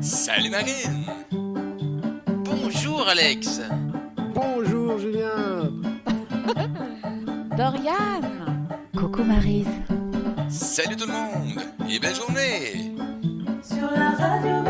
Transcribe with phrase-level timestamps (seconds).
[0.00, 1.04] Salut Marine.
[2.44, 3.60] Bonjour Alex.
[4.34, 5.70] Bonjour Julien.
[7.56, 8.20] Dorian.
[8.96, 9.66] Coucou Marise.
[10.48, 12.92] Salut tout le monde et belle journée.
[13.62, 14.62] Sur la radio,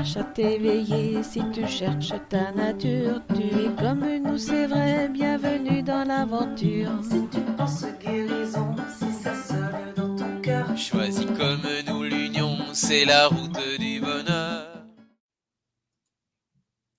[0.00, 5.82] cherches à t'éveiller, si tu cherches ta nature, tu es comme nous, c'est vrai, bienvenue
[5.82, 6.90] dans l'aventure.
[7.02, 10.74] Si tu penses guérison, si ça sonne dans ton cœur.
[10.76, 14.86] Choisis comme nous l'union, c'est la route du bonheur.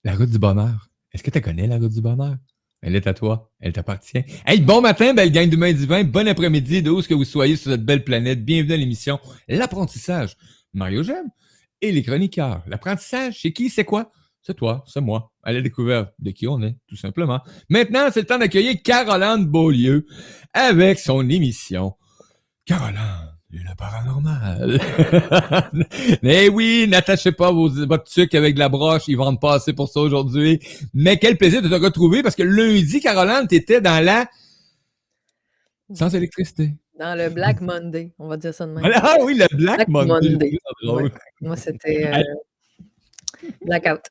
[0.03, 0.89] La route du bonheur.
[1.11, 2.35] Est-ce que tu connais la route du bonheur?
[2.83, 3.51] Elle est à toi.
[3.59, 4.23] Elle t'appartient.
[4.45, 6.03] Hey, bon matin, belle gang d'humains divins.
[6.03, 8.45] Bon après-midi, d'où que vous soyez sur cette belle planète?
[8.45, 10.37] Bienvenue à l'émission L'apprentissage.
[10.73, 11.29] Mario Gem
[11.81, 12.63] et les chroniqueurs.
[12.67, 13.69] L'apprentissage, c'est qui?
[13.69, 14.11] C'est quoi?
[14.41, 15.31] C'est toi, c'est moi.
[15.43, 17.41] À la découverte de qui on est, tout simplement.
[17.69, 20.05] Maintenant, c'est le temps d'accueillir Caroline Beaulieu
[20.53, 21.93] avec son émission.
[22.65, 24.79] Caroline le paranormal.
[26.23, 29.73] Mais oui, n'attachez pas vos, votre sucre avec de la broche, ils vont pas assez
[29.73, 30.59] pour ça aujourd'hui.
[30.93, 34.29] Mais quel plaisir de te retrouver parce que lundi, Caroline, t'étais dans la...
[35.93, 36.75] Sans électricité.
[37.01, 38.91] Dans le Black Monday, on va dire ça de même.
[38.93, 40.59] Ah oui, le Black, Black Monday.
[40.83, 41.09] Ouais.
[41.41, 42.21] Moi, c'était euh,
[43.65, 44.01] Blackout.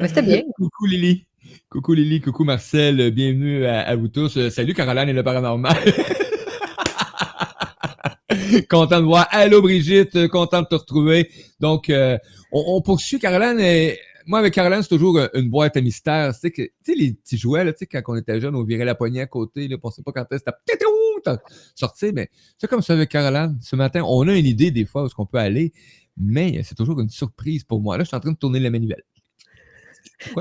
[0.00, 0.40] Mais c'était bien.
[0.56, 1.26] Coucou Lily.
[1.68, 4.38] Coucou Lily, coucou Marcel, bienvenue à, à vous tous.
[4.38, 5.76] Euh, salut Caroline et le paranormal.
[8.70, 9.28] content de voir.
[9.30, 11.30] Allô Brigitte, content de te retrouver.
[11.60, 12.16] Donc, euh,
[12.52, 13.60] on, on poursuit Caroline.
[13.60, 16.32] Et, moi, avec Caroline, c'est toujours euh, une boîte à mystère.
[16.34, 18.54] Tu sais, que, tu sais les petits jouets, là, tu sais, quand on était jeune,
[18.54, 20.50] on virait la poignée à côté, là, on sait pas quand est-ce que
[21.74, 22.12] sorti.
[22.12, 23.58] Mais c'est comme ça avec Caroline.
[23.62, 25.72] Ce matin, on a une idée des fois où est-ce qu'on peut aller,
[26.16, 27.96] mais c'est toujours une surprise pour moi.
[27.96, 29.02] Là, je suis en train de tourner la manivelle.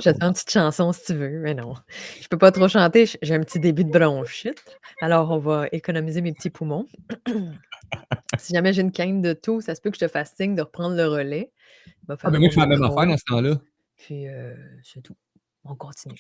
[0.02, 1.76] J'attends une petite chanson si tu veux, mais non.
[2.22, 4.64] Je peux pas trop chanter, j'ai un petit début de bronchite.
[5.02, 6.88] Alors, on va économiser mes petits poumons.
[8.38, 10.56] si jamais j'ai une quinte de tout, ça se peut que je te fasse signe
[10.56, 11.52] de reprendre le relais.
[11.86, 13.58] Il va Ah, ben moi, je fais la même affaire dans ce temps-là.
[13.98, 15.16] Puis, euh, c'est tout.
[15.64, 16.16] On continue.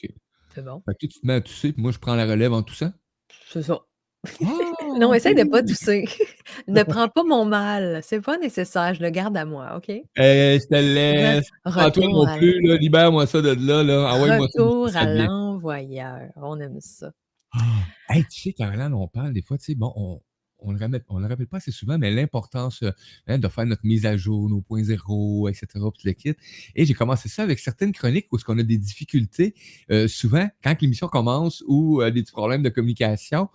[0.54, 0.82] C'est bon.
[0.86, 2.64] Fait que toi, tu te mets à tousser, puis moi, je prends la relève en
[2.64, 2.92] toussant?
[3.50, 3.80] C'est ça.
[4.90, 6.06] Ah, Non, essaye de pas tousser.
[6.68, 8.00] ne prends pas mon mal.
[8.04, 8.94] C'est pas nécessaire.
[8.94, 9.90] Je le garde à moi, OK?
[10.16, 11.48] Je te laisse.
[11.64, 12.78] Pas toi retour non plus, là.
[12.78, 14.14] Libère-moi ça de là, là.
[14.14, 14.64] Envoie-moi ça.
[14.64, 16.32] Retour ça à l'envoyeur.
[16.38, 17.12] On aime ça.
[17.54, 17.59] Ah.
[18.09, 20.22] Hey, tu sais, Caroline, on parle des fois, tu sais, bon, on
[20.67, 20.75] on
[21.09, 22.91] on le rappelle pas assez souvent, mais l'importance euh,
[23.28, 25.67] hein, de faire notre mise à jour, nos points zéro, etc..
[26.75, 29.55] Et j'ai commencé ça avec certaines chroniques où on a des difficultés,
[29.91, 33.50] euh, souvent, quand l'émission commence, ou euh, des problèmes de communication.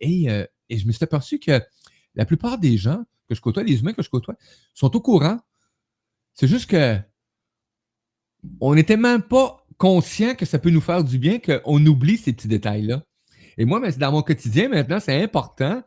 [0.00, 1.60] Et, euh, et je me suis aperçu que
[2.14, 4.36] la plupart des gens que je côtoie, les humains que je côtoie,
[4.74, 5.38] sont au courant.
[6.34, 6.98] C'est juste que
[8.60, 12.32] on n'était même pas conscient que ça peut nous faire du bien, qu'on oublie ces
[12.32, 13.02] petits détails-là.
[13.58, 15.82] Et moi, dans mon quotidien maintenant, c'est important.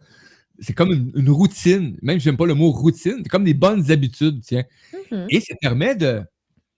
[0.61, 1.97] C'est comme une, une routine.
[2.01, 4.63] Même j'aime pas le mot routine, c'est comme des bonnes habitudes, tiens.
[5.11, 5.27] Mhm.
[5.29, 6.21] Et ça permet de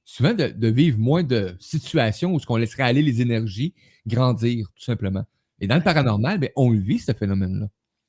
[0.06, 3.74] souvent de, de vivre moins de situations où ce qu'on laisserait aller les énergies
[4.06, 5.24] grandir, tout simplement.
[5.60, 7.68] Et dans le paranormal, ben, on le vit, ce phénomène-là.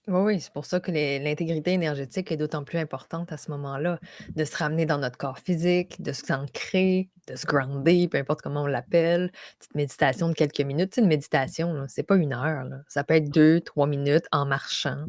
[0.09, 4.00] Oui, oui, c'est pour ça que l'intégrité énergétique est d'autant plus importante à ce moment-là,
[4.34, 8.62] de se ramener dans notre corps physique, de s'ancrer, de se grounder, peu importe comment
[8.62, 9.31] on l'appelle.
[9.59, 10.91] Petite méditation de quelques minutes.
[10.91, 12.65] Tu sais, une méditation, c'est pas une heure.
[12.65, 12.78] là.
[12.88, 15.05] Ça peut être deux, trois minutes en marchant.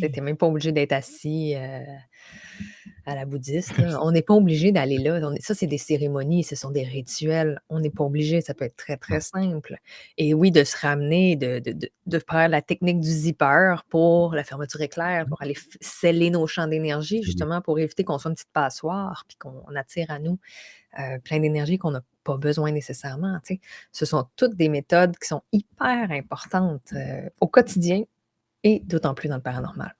[0.00, 1.80] Tu t'es même pas obligé d'être assis euh,
[3.06, 3.76] à la bouddhiste.
[3.78, 3.98] là.
[4.02, 5.20] On n'est pas obligé d'aller là.
[5.22, 7.60] On est- ça, c'est des cérémonies, ce sont des rituels.
[7.68, 8.40] On n'est pas obligé.
[8.40, 9.76] Ça peut être très, très simple.
[10.18, 14.34] Et oui, de se ramener, de, de, de, de faire la technique du zipper pour
[14.34, 18.34] la fermeture éclair, pour aller sceller nos champs d'énergie, justement pour éviter qu'on soit une
[18.34, 20.38] petite passoire, puis qu'on attire à nous
[20.98, 23.38] euh, plein d'énergie qu'on n'a pas besoin nécessairement.
[23.44, 23.60] tu sais.
[23.92, 28.02] Ce sont toutes des méthodes qui sont hyper importantes euh, au quotidien
[28.62, 29.94] et d'autant plus dans le paranormal.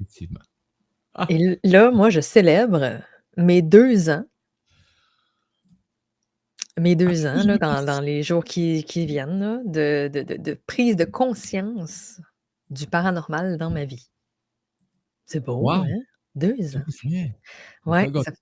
[0.00, 0.40] Effectivement.
[1.28, 3.00] Et l- là, moi, je célèbre
[3.36, 4.24] mes deux ans.
[6.78, 10.36] Mes deux ans, là, dans, dans les jours qui, qui viennent, là, de, de- de-
[10.42, 12.20] de prise de conscience
[12.70, 14.08] du paranormal dans ma vie.
[15.26, 15.82] C'est beau, Wow.
[15.84, 15.86] hein?
[16.34, 16.82] Deux ans.
[17.86, 18.32] Ouais, ça,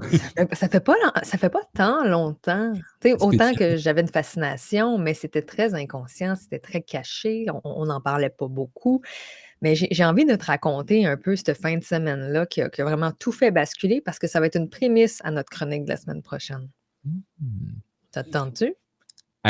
[0.00, 2.72] ça fait, ça fait pas, ça fait pas tant longtemps.
[3.20, 8.30] Autant que j'avais une fascination, mais c'était très inconscient, c'était très caché, on n'en parlait
[8.30, 9.02] pas beaucoup.
[9.60, 12.80] Mais j'ai envie de te raconter un peu cette fin de semaine-là qui a, qui
[12.80, 15.84] a vraiment tout fait basculer parce que ça va être une prémisse à notre chronique
[15.84, 16.68] de la semaine prochaine.
[17.04, 17.20] Hmm.
[18.14, 18.74] Ça te tente-tu?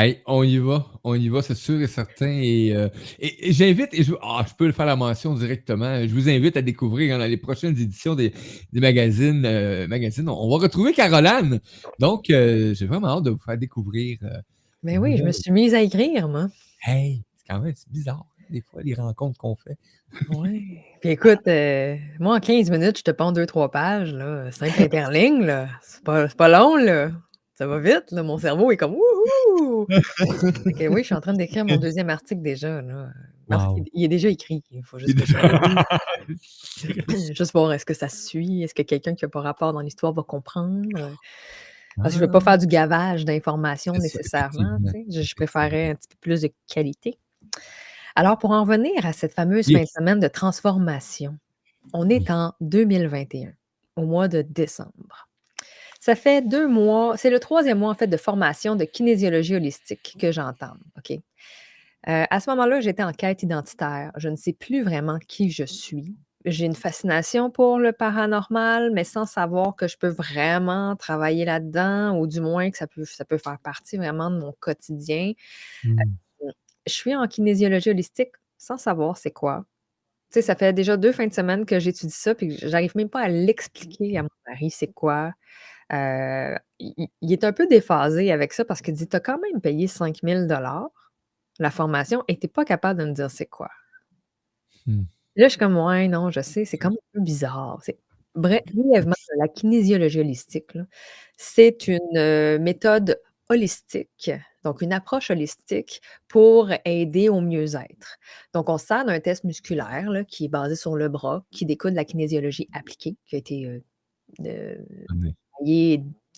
[0.01, 2.29] Hey, on y va, on y va, c'est sûr et certain.
[2.29, 2.87] Et, euh,
[3.19, 6.29] et- et j'invite, et je, ah, je peux le faire la mention directement, je vous
[6.29, 8.31] invite à découvrir hein, dans les prochaines éditions des,
[8.71, 10.29] des magazines, euh, magazines.
[10.29, 11.59] On, on va retrouver Caroline.
[11.99, 14.19] Donc, euh, j'ai vraiment hâte de vous faire découvrir.
[14.83, 16.47] Mais oui, je me suis mise à écrire, moi.
[16.85, 19.75] hey, c'est quand même bizarre, des fois, les rencontres qu'on fait.
[20.29, 20.77] Oui.
[21.01, 21.45] Puis écoute,
[22.19, 24.49] moi, en 15 minutes, je te pends deux, trois pages, là.
[24.51, 25.67] Simple interligne, là.
[25.81, 27.11] C'est pas, c'est pas long, là.
[27.59, 28.23] Ça va vite, là.
[28.23, 29.85] Mon cerveau est comme wouhou!
[29.89, 33.09] Oui, je suis en train d'écrire mon deuxième article déjà, là.
[33.49, 33.83] Wow.
[33.93, 34.63] il est déjà écrit.
[34.71, 34.97] Il faut
[37.35, 40.13] juste voir est-ce que ça suit, est-ce que quelqu'un qui n'a pas rapport dans l'histoire
[40.13, 40.87] va comprendre?
[41.97, 44.77] Parce que je ne veux pas faire du gavage d'informations nécessairement.
[45.09, 47.19] Je, je préférais un petit peu plus de qualité.
[48.15, 51.37] Alors, pour en revenir à cette fameuse fin de semaine de transformation,
[51.91, 53.51] on est en 2021,
[53.97, 55.28] au mois de décembre.
[55.99, 60.15] Ça fait deux mois, c'est le troisième mois en fait de formation de kinésiologie holistique
[60.19, 60.79] que j'entame.
[60.97, 61.11] OK?
[62.07, 64.11] Euh, à ce moment-là, j'étais en quête identitaire.
[64.15, 66.15] Je ne sais plus vraiment qui je suis.
[66.45, 72.17] J'ai une fascination pour le paranormal, mais sans savoir que je peux vraiment travailler là-dedans,
[72.17, 75.33] ou du moins que ça peut, ça peut faire partie vraiment de mon quotidien.
[75.83, 75.97] Hmm.
[76.87, 79.65] Je suis en kinésiologie holistique sans savoir c'est quoi.
[80.31, 83.09] Tu sais, ça fait déjà deux fins de semaine que j'étudie ça, puis j'arrive même
[83.09, 85.33] pas à l'expliquer à mon mari c'est quoi.
[85.93, 89.39] Euh, il, il est un peu déphasé avec ça parce qu'il dit Tu as quand
[89.39, 90.47] même payé 5000
[91.59, 93.69] la formation et tu n'es pas capable de me dire c'est quoi.
[94.87, 95.03] Hmm.
[95.35, 97.79] Là, je suis comme Ouais, non, je sais, c'est comme un peu bizarre.
[97.83, 97.99] C'est-
[98.35, 100.77] Bref, brièvement, la kinésiologie holistique,
[101.37, 103.19] c'est une méthode
[103.49, 104.31] holistique,
[104.63, 108.17] donc une approche holistique pour aider au mieux-être.
[108.53, 111.65] Donc, on se sert d'un test musculaire là, qui est basé sur le bras, qui
[111.65, 113.81] découle de la kinésiologie appliquée, qui a été
[114.45, 114.75] euh,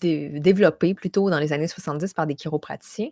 [0.02, 3.10] développé plutôt dans les années 70 par des chiropraticiens.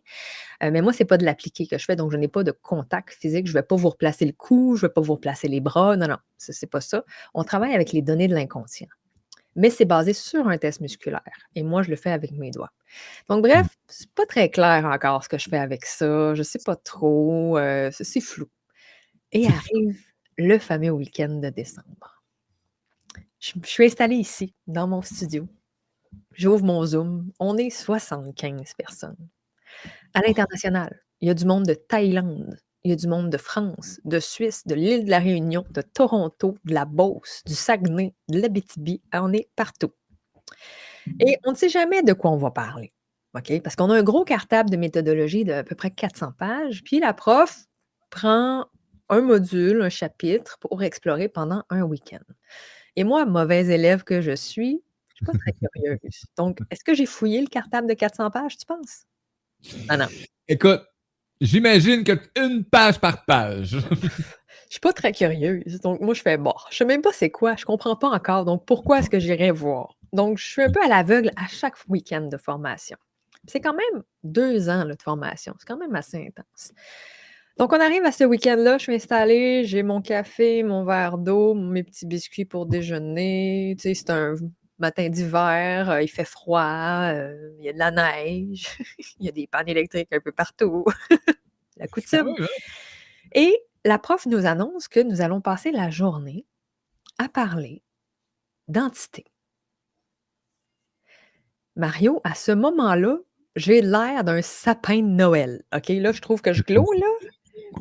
[0.62, 2.43] Euh, mais moi, ce n'est pas de l'appliqué que je fais, donc je n'ai pas
[2.43, 3.47] de contact physique.
[3.47, 5.61] Je ne vais pas vous replacer le cou, je ne vais pas vous replacer les
[5.61, 5.97] bras.
[5.97, 7.05] Non, non, ce n'est pas ça.
[7.35, 8.88] On travaille avec les données de l'inconscient.
[9.56, 11.23] Mais c'est basé sur un test musculaire.
[11.55, 12.70] Et moi, je le fais avec mes doigts.
[13.29, 16.35] Donc, bref, c'est pas très clair encore ce que je fais avec ça.
[16.35, 17.58] Je ne sais pas trop.
[17.58, 18.47] euh, c'est c'est flou.
[19.32, 20.00] Et arrive
[20.38, 22.23] le fameux week-end de décembre.
[23.41, 25.49] Je, je suis installée ici, dans mon studio.
[26.32, 27.31] J'ouvre mon Zoom.
[27.41, 29.29] On est 75 personnes.
[30.14, 33.36] À l'international, il y a du monde de Thaïlande, il y a du monde de
[33.36, 38.14] France, de Suisse, de l'île de la Réunion, de Toronto, de la Beauce, du Saguenay,
[38.28, 39.02] de l'Abitibi.
[39.12, 39.92] On est partout.
[41.18, 42.92] Et on ne sait jamais de quoi on va parler.
[43.32, 46.82] Parce qu'on a un gros cartable de méthodologie de à peu près 400 pages.
[46.84, 47.66] Puis la prof
[48.08, 48.66] prend
[49.08, 52.24] un module, un chapitre pour explorer pendant un week-end.
[52.96, 54.82] Et moi, mauvaise élève que je suis,
[55.14, 56.24] je ne suis pas très curieuse.
[56.36, 59.04] Donc, est-ce que j'ai fouillé le cartable de 400 pages, tu penses?
[59.88, 60.06] Ah non.
[60.48, 60.82] Écoute,
[61.40, 63.76] j'imagine que une page par page.
[64.70, 65.81] Je suis pas très curieuse.
[65.81, 68.44] Donc, moi, je fais, bon, je sais même pas c'est quoi, je comprends pas encore.
[68.44, 69.96] Donc, pourquoi est-ce que j'irais voir?
[70.12, 72.96] Donc, je suis un peu à l'aveugle à chaque week-end de formation.
[73.48, 75.54] C'est quand même deux ans de formation.
[75.58, 76.72] C'est quand même assez intense.
[77.58, 81.54] Donc, on arrive à ce week-end-là, je suis installée, j'ai mon café, mon verre d'eau,
[81.54, 83.75] mes petits biscuits pour déjeuner.
[83.76, 84.37] Tu sais, c'est un
[84.80, 88.78] matin d'hiver, euh, il fait froid, euh, il y a de la neige,
[89.18, 90.84] il y a des pannes électriques un peu partout.
[91.76, 92.34] la coutume.
[93.32, 96.46] Et la prof nous annonce que nous allons passer la journée
[97.18, 97.82] à parler
[98.68, 99.25] d'entité.
[101.76, 103.18] Mario, à ce moment-là,
[103.56, 105.62] j'ai l'air d'un sapin de Noël.
[105.75, 107.06] OK, là, je trouve que je glow, là.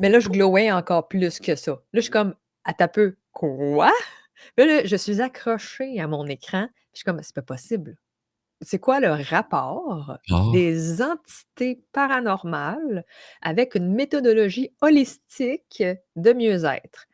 [0.00, 1.72] Mais là, je glowais encore plus que ça.
[1.72, 3.92] Là, je suis comme, à ta peu, quoi?
[4.56, 6.68] Là, là, je suis accrochée à mon écran.
[6.92, 7.96] Je suis comme, c'est pas possible.
[8.62, 10.42] C'est quoi le rapport Ah.
[10.52, 13.04] des entités paranormales
[13.40, 15.82] avec une méthodologie holistique
[16.16, 17.06] de mieux-être?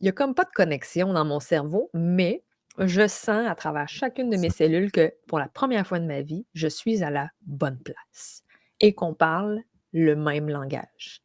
[0.00, 2.44] Il n'y a comme pas de connexion dans mon cerveau, mais
[2.78, 6.22] je sens à travers chacune de mes cellules que pour la première fois de ma
[6.22, 8.42] vie, je suis à la bonne place
[8.80, 9.60] et qu'on parle
[9.92, 11.22] le même langage.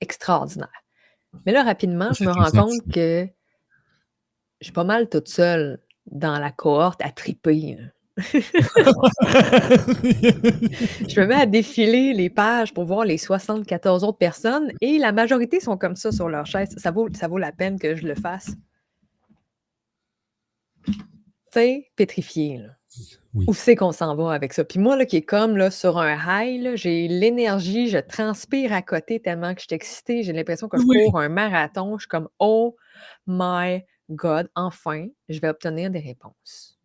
[0.00, 0.68] Extraordinaire.
[1.46, 3.28] Mais là, rapidement, je me rends compte que
[4.62, 7.76] je suis pas mal toute seule dans la cohorte à triper.
[7.78, 7.84] là.
[11.08, 15.12] Je me mets à défiler les pages pour voir les 74 autres personnes et la
[15.12, 16.74] majorité sont comme ça sur leur chaise.
[16.76, 18.52] Ça vaut, ça vaut la peine que je le fasse.
[20.86, 20.92] Tu
[21.52, 22.58] sais, pétrifié.
[22.58, 22.68] Là.
[23.34, 23.46] Oui.
[23.48, 24.64] Où c'est qu'on s'en va avec ça?
[24.64, 28.82] Puis moi, là, qui est comme là, sur un high, j'ai l'énergie, je transpire à
[28.82, 30.22] côté tellement que je suis excitée.
[30.22, 31.04] J'ai l'impression que je Oui.
[31.06, 31.96] cours un marathon.
[31.96, 32.76] Je suis comme, oh
[33.26, 36.78] my God, enfin, je vais obtenir des réponses.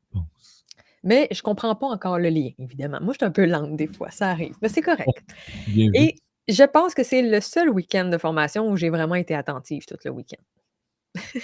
[1.04, 3.00] Mais je comprends pas encore le lien, évidemment.
[3.02, 5.24] Moi, je suis un peu lente des fois, ça arrive, mais c'est correct.
[5.68, 5.92] bien vu.
[5.94, 6.16] Et
[6.48, 9.98] je pense que c'est le seul week-end de formation où j'ai vraiment été attentive tout
[10.04, 10.44] le week-end.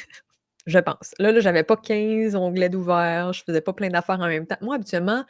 [0.65, 1.13] Je pense.
[1.19, 4.55] Là là, j'avais pas 15 onglets d'ouvert, je faisais pas plein d'affaires en même temps.
[4.61, 5.25] Moi, habituellement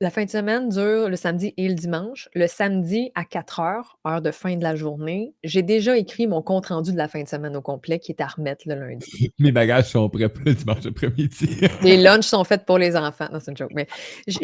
[0.00, 2.28] la fin de semaine dure le samedi et le dimanche.
[2.34, 6.66] Le samedi à 4:00, heure de fin de la journée, j'ai déjà écrit mon compte
[6.66, 9.32] rendu de la fin de semaine au complet qui est à remettre le lundi.
[9.38, 11.60] Mes bagages sont prêts pour le dimanche après-midi.
[11.82, 13.28] Les lunchs sont faits pour les enfants.
[13.32, 13.86] Non, c'est une joke, mais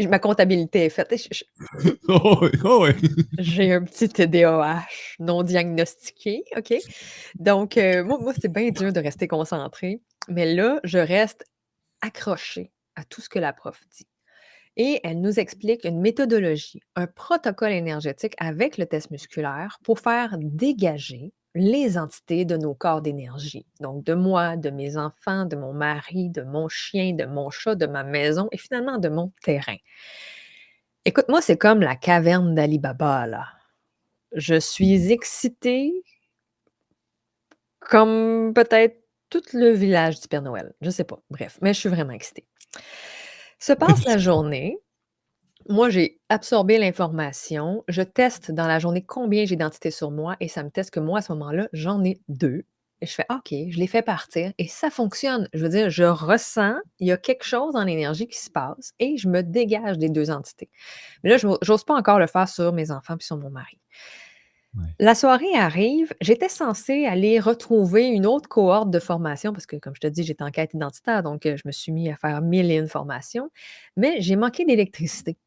[0.09, 1.11] ma comptabilité est faite.
[2.09, 3.09] Oh oui, oh oui.
[3.39, 4.85] j'ai un petit TDAH
[5.21, 6.75] non diagnostiqué, OK?
[7.39, 11.45] Donc, heu, moi moi, c'est bien dur de rester concentrée, mais là, je reste
[12.01, 14.07] accrochée à tout ce que la prof dit
[14.83, 20.39] et elle nous explique une méthodologie, un protocole énergétique avec le test musculaire pour faire
[20.41, 23.67] dégager les entités de nos corps d'énergie.
[23.81, 27.75] Donc de moi, de mes enfants, de mon mari, de mon chien, de mon chat,
[27.75, 29.77] de ma maison et finalement de mon terrain.
[31.05, 33.49] Écoute, moi, c'est comme la caverne d'Ali Baba, là.
[34.33, 35.93] Je suis excitée
[37.81, 38.97] comme peut-être
[39.29, 40.73] tout le village du Père Noël.
[40.81, 42.47] Je sais pas, bref, mais je suis vraiment excitée.
[43.61, 44.79] Se passe la journée.
[45.69, 47.85] Moi, j'ai absorbé l'information.
[47.89, 51.01] Je teste dans la journée combien j'ai d'entités sur moi et ça me teste que
[51.01, 52.65] moi, à ce moment-là, j'en ai 2
[53.03, 55.49] et je fais: «OK», je les fais partir et ça fonctionne.
[55.55, 58.93] Je veux dire, je ressens, il y a quelque chose dans l'énergie qui se passe
[59.01, 60.71] et je me dégage des 2 entités.
[61.25, 63.79] Mais là, j'o j'ose pas encore le faire sur mes enfants puis sur mon mari.
[64.77, 64.97] Ouais.
[65.01, 69.95] La soirée arrive, j'étais censée aller retrouver une autre cohorte de formation parce que, comme
[69.97, 72.43] je te dis, j'étais en quête identitaire, donc heu, je me suis mis à faire
[72.43, 73.51] 1000 et une formations,
[73.97, 75.39] mais j'ai manqué d'électricité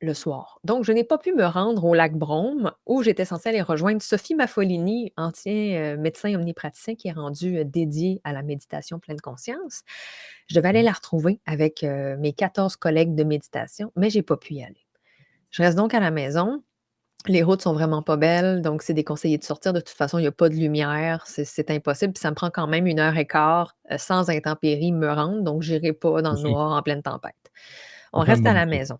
[0.00, 0.58] le soir.
[0.64, 4.02] Donc, je n'ai pas pu me rendre au lac Brome où j'étais censée aller rejoindre
[4.02, 9.20] Sophie Maffolini, ancien, heu, médecin omnipraticien qui est rendu, heu, dédié à la méditation pleine
[9.20, 9.82] conscience.
[10.48, 10.86] Je devais aller Mmh.
[10.86, 11.84] la retrouver avec,
[12.18, 14.84] mes 14 collègues de méditation, mais j'ai pas pu y aller.
[15.50, 16.62] Je reste donc à la maison.
[17.28, 19.72] Les routes sont vraiment pas belles, donc c'est déconseillé de sortir.
[19.72, 22.12] De toute façon, il y a pas de lumière, c'est impossible.
[22.14, 25.42] Puis ça me prend quand même 1 heure et quart, heu, sans intempéries me rendre,
[25.42, 27.34] donc j'irai pas dans le noir en pleine tempête.
[28.12, 28.98] On reste à la maison.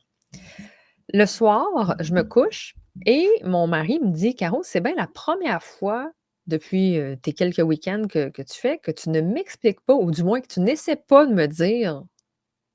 [1.13, 2.75] Le soir, je me couche
[3.07, 6.13] et mon mari me dit: «Caro, c'est bien la première fois
[6.47, 10.11] depuis, heu, tes quelques week-ends que que tu fais, que tu ne m'expliques pas ou
[10.11, 12.03] du moins que tu n'essaies pas de me dire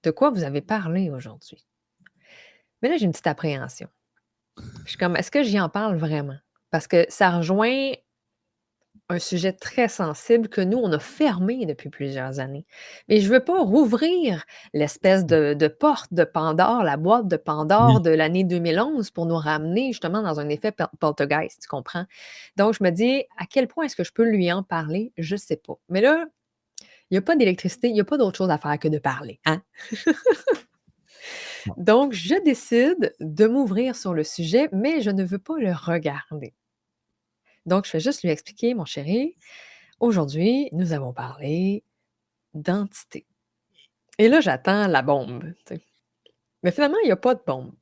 [0.04, 1.64] de quoi vous avez parlé aujourd'hui».
[2.82, 3.88] Mais là, j'ai une petite appréhension.
[4.86, 6.38] Je suis comme: «Est-ce que j'y en parle vraiment?»
[6.70, 7.94] parce que ça rejoint
[9.10, 12.66] un sujet très sensible que nous, on a fermé depuis plusieurs années.
[13.08, 18.02] Mais je veux pas rouvrir l'espèce de de porte de Pandore, la boîte de Pandore
[18.02, 18.02] Oui.
[18.02, 22.06] de l'année 2011 pour nous ramener justement dans un effet poltergeist, tu comprends?
[22.58, 25.38] Donc je me dis: «À quel point est-ce que je peux lui en parler?» Je
[25.38, 25.76] sais pas.
[25.90, 26.26] Mais là,
[27.12, 29.00] il y a pas d'électricité, il y a pas d'autre chose à faire que de
[29.00, 29.62] parler, hein?
[31.78, 36.54] Donc je décide de m'ouvrir sur le sujet, mais je ne veux pas le regarder.
[37.66, 39.36] Donc je fais juste lui expliquer: «Mon chéri,
[40.00, 41.84] aujourd'hui, nous avons parlé
[42.54, 43.26] d'entités»
[44.18, 45.54] et là, j'attends la bombe.
[46.64, 47.74] Mais finalement, il y a pas de bombe.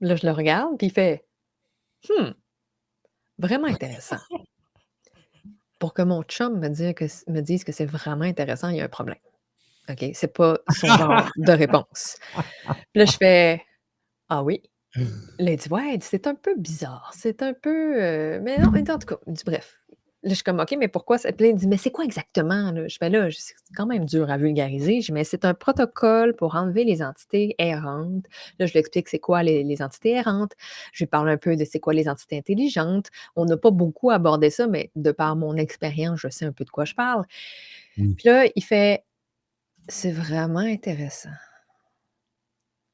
[0.00, 1.24] Là, je le regarde, puis il fait:
[2.10, 2.30] «Mmh,
[3.38, 4.18] vraiment intéressant».
[5.80, 8.88] Pour que mon chum que me dise que c'est vraiment intéressant, il y a un
[8.88, 9.18] problème.
[9.88, 10.10] OK?
[10.14, 12.18] C'est pas son genre de réponse.
[12.34, 13.62] Puis là, je fais:
[14.28, 14.62] «Ah oui?»
[15.38, 18.98] Là, il dit: «Ouais», «C'est un peu bizarre, c'est un peu, heu, mais non, en
[18.98, 19.80] tout cas», il dit: «Bref».
[20.22, 22.04] Là, je suis comme: «OK, mais pourquoi ça?» puis là, il dit: «Mais c'est quoi
[22.04, 25.02] exactement, là?» Je fais: «Là, c'est quand même dur à vulgariser».
[25.02, 28.24] Je dis: «Mais c'est un protocole pour enlever les entités errantes».
[28.58, 30.52] Là, je lui explique c'est quoi les les entités errantes.
[30.92, 33.08] Je lui parle un peu de c'est quoi les entités intelligentes.
[33.36, 36.64] On n'a pas beaucoup abordé ça, mais de par mon expérience, je sais un peu
[36.64, 37.24] de quoi je parle.
[37.98, 38.14] Oui.
[38.14, 39.04] Puis là, il fait:
[39.88, 41.30] «C'est vraiment intéressant».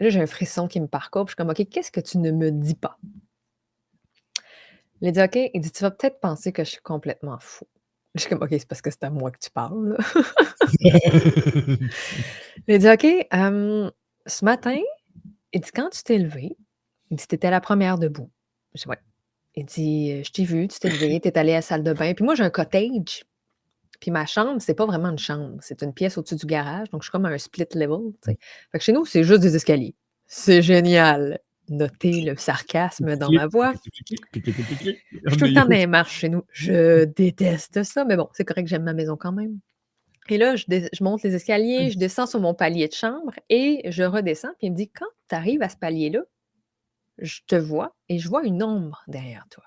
[0.01, 2.19] Là, j'ai un frisson qui me parcourt, puis je suis comme: «OK, qu'est-ce que tu
[2.19, 2.99] ne me dis pas?»
[5.03, 7.67] Il dit: «OK», il dit: «Tu vas peut-être penser que je suis complètement fou».
[8.15, 9.99] Je suis comme: «OK, c'est parce que c'est à moi que tu parles, là».
[12.69, 13.07] Il dit: «OK,
[14.27, 14.79] ce matin»,
[15.53, 16.57] il dit: «Quand tu t'es levée»,
[17.11, 18.31] il dit: «Tu étais la 1re debout».
[18.75, 18.99] Je dis: «Ouais».
[19.57, 21.83] Il dit: «Heu, je t'ai vue, tu t'es levée, tu es allée à la salle
[21.83, 22.15] de bain».
[22.15, 23.25] Puis moi, j'ai un cottage,
[24.01, 27.03] puis ma chambre, c'est pas vraiment une chambre, c'est une pièce au-dessus du garage, donc
[27.03, 28.39] je suis comme à un split level, sais.
[28.73, 29.95] Fait que chez nous, c'est juste des escaliers.
[30.27, 31.41] C'est génial.
[31.69, 33.73] Notez le sarcasme dans ma voix.
[33.85, 36.43] Je suis tout le temps dans les marches chez nous.
[36.53, 39.59] Je déteste ça, mais bon, c'est correct, j'aime ma maison quand même.
[40.29, 43.83] Et là, je je monte les escaliers, je descends sur mon palier de chambre et
[43.91, 46.23] je redescends, puis il me dit: «Quand tu arrives à ce palier-là,
[47.19, 49.65] je te vois et je vois une ombre derrière toi».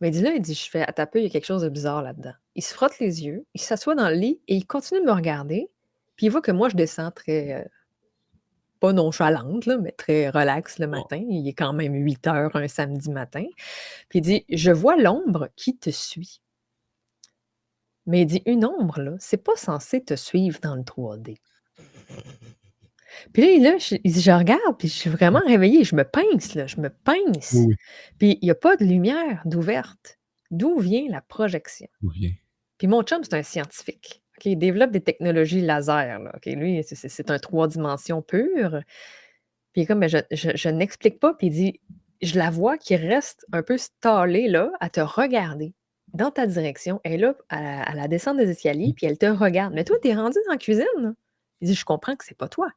[0.00, 1.46] Mais il dit là, il dit je fais: «Attends un peu, il y a quelque
[1.46, 2.34] chose de bizarre là-dedans».
[2.54, 5.12] Il se frotte les yeux, il s'assoit dans le lit et il continue de me
[5.12, 5.70] regarder
[6.16, 7.68] Puis il voit que moi, je descends très, heu,
[8.80, 11.22] pas nonchalante, là, mais très relax le matin.
[11.28, 13.44] Il est quand même 8 heures un samedi matin.
[14.08, 16.40] Puis il dit: «Je vois l'ombre qui te suit».
[18.06, 21.38] Mais il dit: «Une ombre, là, c'est pas censé te suivre dans le 3D».
[23.32, 26.80] Puis là, je «Je regarde, puis je suis vraiment réveillée, je me pince, là, je
[26.80, 27.52] me pince».
[27.54, 27.74] Oui, oui.
[28.18, 30.18] Puis il y a pas de lumière d'ouverte.
[30.50, 31.88] D'où vient la projection?
[32.02, 32.32] D'où vient?
[32.78, 34.22] Puis mon chum, c'est un scientifique.
[34.44, 36.32] Il développe des technologies laser, là.
[36.44, 38.82] Lui, c'est un 3 dimensions pur.
[39.72, 41.34] Puis il est comme: «Mais je je je n'explique pas».
[41.34, 41.80] Puis il dit:
[42.22, 45.74] «Je la vois qui reste un peu stallée là, à te regarder
[46.12, 47.00] dans ta direction.
[47.02, 49.74] Elle est là à la à la descente des escaliers, puis elle te regarde.
[49.74, 51.12] Mais toi, tu es rendu dans la cuisine, là».
[51.62, 52.68] Il dit: «Je comprends que c'est pas toi».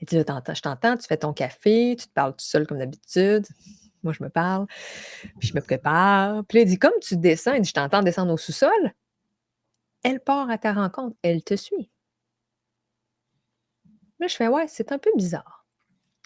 [0.00, 2.66] Il dit: «Là, t'entends je t'entends, tu fais ton café, tu te parles tout seul
[2.66, 3.46] comme d'habitude».
[4.02, 4.66] Moi, je me parle,
[5.38, 6.42] puis je me prépare.
[6.46, 8.94] Puis là, il dit: «Comme tu descends», il dit: «Je t'entends descendre au sous-sol».
[10.02, 11.90] Elle part à ta rencontre, elle te suit.
[14.18, 15.66] Là, je fais: «Ouais, c'est un peu bizarre».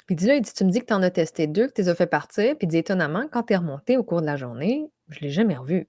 [0.06, 1.66] Puis il dit là, il dit: «Tu me dis que tu en as testé 2,
[1.66, 2.56] que tu les as fait partir».
[2.56, 5.30] Puis il dit: «Étonnamment, quand tu es remontée au cours de la journée, je l'ai
[5.30, 5.88] jamais revue».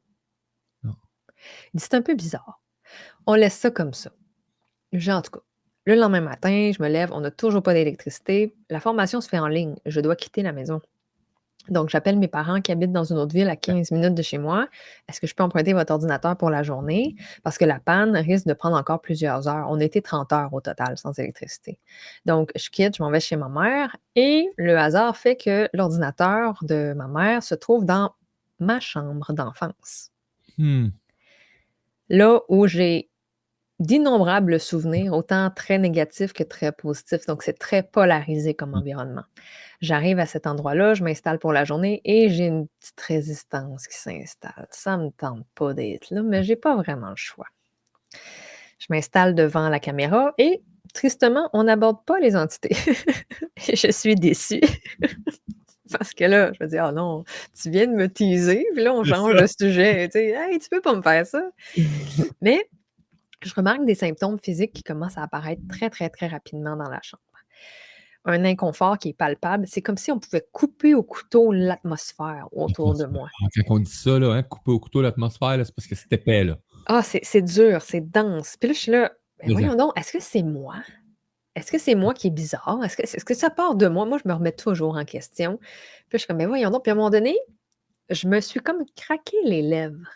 [0.81, 0.95] Non.
[1.73, 2.63] Il dit: «C'est un peu bizarre.
[3.27, 4.11] On laisse ça comme ça».
[4.91, 5.41] J'ai en tout cas,
[5.85, 8.55] le lendemain matin, je me lève, on n'a toujours pas d'électricité.
[8.69, 9.75] La formation se fait en ligne.
[9.85, 10.81] Je dois quitter la maison.
[11.69, 14.37] Donc, j'appelle mes parents qui habitent dans une autre ville à 15 minutes de chez
[14.37, 14.67] moi.
[15.07, 17.15] «Est-ce que je peux emprunter votre ordinateur pour la journée?
[17.43, 19.67] Parce que la panne risque de prendre encore plusieurs heures».
[19.69, 21.79] On été 30 heures au total sans électricité.
[22.25, 26.59] Donc, je quitte, je m'en vais chez ma mère et le hasard fait que l'ordinateur
[26.61, 28.13] de ma mère se trouve dans
[28.59, 30.11] ma chambre d'enfance.
[30.57, 30.89] Mmh.
[32.09, 33.09] Là où j'ai
[33.79, 37.25] d'innombrables souvenirs, autant très négatifs que très positifs.
[37.27, 38.75] Donc, c'est très polarisé comme Mmh.
[38.75, 39.23] environnement.
[39.81, 43.97] J'arrive à cet endroit-là, je m'installe pour la journée et j'ai une petite résistance qui
[43.97, 44.67] s'installe.
[44.71, 47.47] Ça me tente pas d'être là, mais j'ai pas vraiment le choix.
[48.79, 50.61] Je m'installe devant la caméra et
[50.93, 52.75] tristement, on n'aborde pas les entités.
[53.67, 54.61] Et je suis déçue.
[55.91, 57.23] Parce que là, je me dis: «Ah non,
[57.61, 60.29] tu viens de me teaser, puis là, on change de sujet, tu sais.
[60.29, 61.43] Hey, tu peux pas me faire ça».
[62.41, 62.69] Mais
[63.47, 67.01] je remarque des symptômes physiques qui commencent à apparaître très, très, très rapidement dans la
[67.01, 67.21] chambre.
[68.27, 72.97] Un inconfort qui est palpable, c'est comme si on pouvait couper au couteau l'atmosphère autour
[72.97, 73.29] de moi.
[73.39, 76.43] Quand on dit ça, là, hein, couper au couteau l'atmosphère, c'est parce que c'est épais,
[76.43, 76.57] là.
[76.87, 78.57] Ah, c'est dur, c'est dense.
[78.59, 80.77] Puis là, je suis là: «Ben voyons donc, est-ce que c'est moi?
[81.55, 82.79] Est-ce que c'est moi qui est bizarre?
[82.83, 85.57] Est-ce que que ça part de moi?» Moi, je me remets toujours en question.
[85.57, 86.83] Puis là, je suis comme: «Mais voyons donc».
[86.83, 87.37] Puis à un moment donné,
[88.09, 90.09] je me suis comme craqué les lèvres.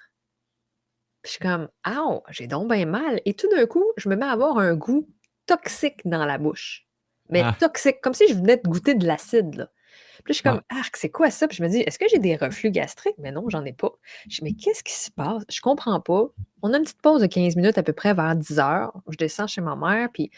[1.24, 4.16] Puis je suis comme: «Aouh, j'ai donc bien mal» et tout d'un coup, je me
[4.16, 5.08] mets à avoir un goût
[5.48, 6.86] toxique dans la bouche.
[7.30, 7.56] Mais Ah!
[7.60, 9.70] toxique, comme si je venais de goûter de l'acide, là.
[10.24, 10.78] Puis là, je suis comme: Ah!
[10.80, 13.32] «Arc, c'est quoi ça?» Puis je me dis: «Est-ce que j'ai des reflux gastriques?» Mais
[13.32, 13.92] non, j'en ai pas.
[14.30, 15.44] Je dis: «Mais qu'est-ce qui se passe?
[15.50, 16.28] Je comprends pas».
[16.62, 18.94] On a une petite pause de 15 minutes à peu près vers 10:00.
[19.10, 20.32] Je descends chez ma mère, puis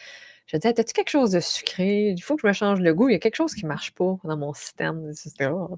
[0.47, 2.09] je dis: «Hey, as-tu quelque chose de sucré?
[2.17, 3.09] Il faut que je me change le goût.
[3.09, 5.11] Il y a quelque chose qui marche pas dans mon système».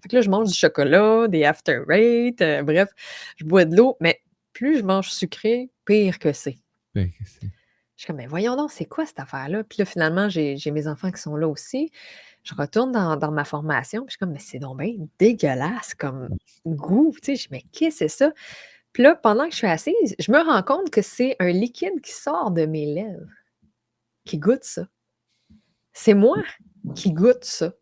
[0.04, 2.90] Fait que là, je mange du chocolat, des After Eight, heu, bref,
[3.38, 4.22] je bois de l'eau, mais
[4.54, 6.58] plus je mange sucré, pire que c'est.
[6.96, 7.48] Que c'est
[7.96, 10.72] Je suis comme: «Mais voyons donc, c'est quoi cette affaire-là?» Puis là, finalement, j'ai j'ai
[10.72, 11.92] mes enfants qui sont là aussi.
[12.44, 15.96] Je retourne dans dans ma formation, puis je suis comme: «Mais c'est donc bien dégueulasse
[15.96, 16.30] comme
[16.66, 17.36] goût», tu sais?
[17.36, 18.32] Je dis: «Mais qu'est-ce que c'est ça?»
[18.94, 22.00] Puis là, pendant que je suis assise, je me rends compte que c'est un liquide
[22.02, 23.26] qui sort de mes lèvres,
[24.24, 24.88] qui goûte ça.
[25.94, 26.38] C'est moi
[26.96, 27.74] qui goûte ça.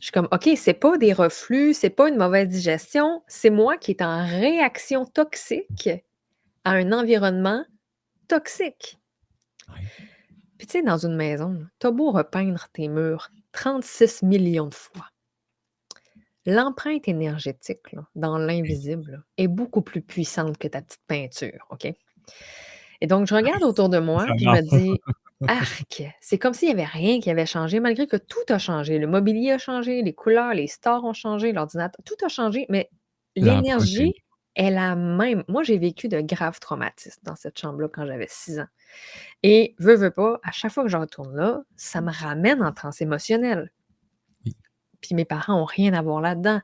[0.00, 3.76] Je suis comme: «OK, c'est pas des reflux, c'est pas une mauvaise digestion, c'est moi
[3.76, 5.90] qui est en réaction toxique
[6.64, 7.64] à un environnement
[8.28, 8.98] toxique».
[10.58, 14.68] Puis tu sais, dans une maison, là, tu as beau repeindre tes murs 36 millions
[14.68, 15.06] de fois.
[16.46, 21.92] L'empreinte énergétique, là, dans l'invisible, est beaucoup plus puissante que ta petite peinture, OK?
[23.00, 25.00] Et donc, je regarde autour de moi, puis je me dis:
[25.48, 28.98] «Arc!» C'est comme s'il y avait rien qui avait changé, malgré que tout a changé.
[28.98, 32.90] Le mobilier a changé, les couleurs, les stores ont changé, l'ordinateur, tout a changé, mais
[33.36, 34.14] l'énergie
[34.54, 35.44] est la même.
[35.48, 38.66] Moi, j'ai vécu de graves traumatismes dans cette chambre-là quand j'avais 6 ans.
[39.44, 42.72] Et veux, veux pas, à chaque fois que je retourne là, ça me ramène en
[42.72, 43.70] transe émotionnelle.
[44.46, 44.56] Oui.
[45.02, 46.60] Puis mes parents ont rien à voir là-dedans,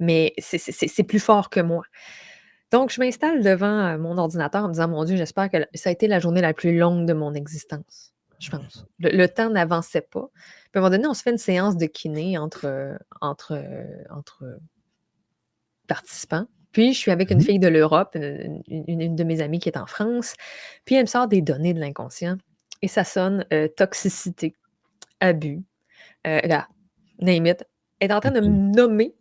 [0.00, 1.84] mais c'est plus fort que moi.
[2.72, 5.90] Donc, je m'installe devant, heu, mon ordinateur en me disant: «Mon Dieu, j'espère que ça
[5.90, 8.13] a été la journée la plus longue de mon existence»,
[8.44, 8.86] je pense.
[8.98, 10.28] Le le temps n'avançait pas.
[10.34, 12.98] Puis à un moment donné, on se fait une séance de kiné entre,
[15.86, 16.46] participants.
[16.72, 17.42] Puis je suis avec une Mmh.
[17.42, 20.34] fille de l'Europe, une une une une de mes amies qui est en France.
[20.84, 22.36] Puis elle me sort des données de l'inconscient
[22.82, 24.54] et ça sonne, heu, toxicité,
[25.20, 25.62] abus,
[26.26, 26.68] heu, là,
[27.20, 27.64] name it.
[28.00, 29.14] Elle est en train de me nommer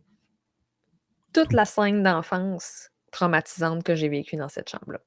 [1.33, 4.99] toute la scène d'enfance traumatisante que j'ai vécue dans cette chambre-là.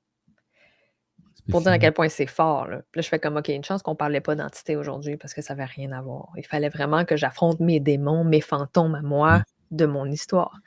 [1.51, 2.79] Pour dire à quel point c'est fort, là.
[2.93, 5.43] Puis là, je fais comme: «OK, une chance qu'on parlait pas d'entité aujourd'hui parce que
[5.43, 6.31] ça avait rien à voir».
[6.37, 9.43] Il fallait vraiment que j'affronte mes démons, mes fantômes à moi Mmh.
[9.73, 10.59] de mon histoire.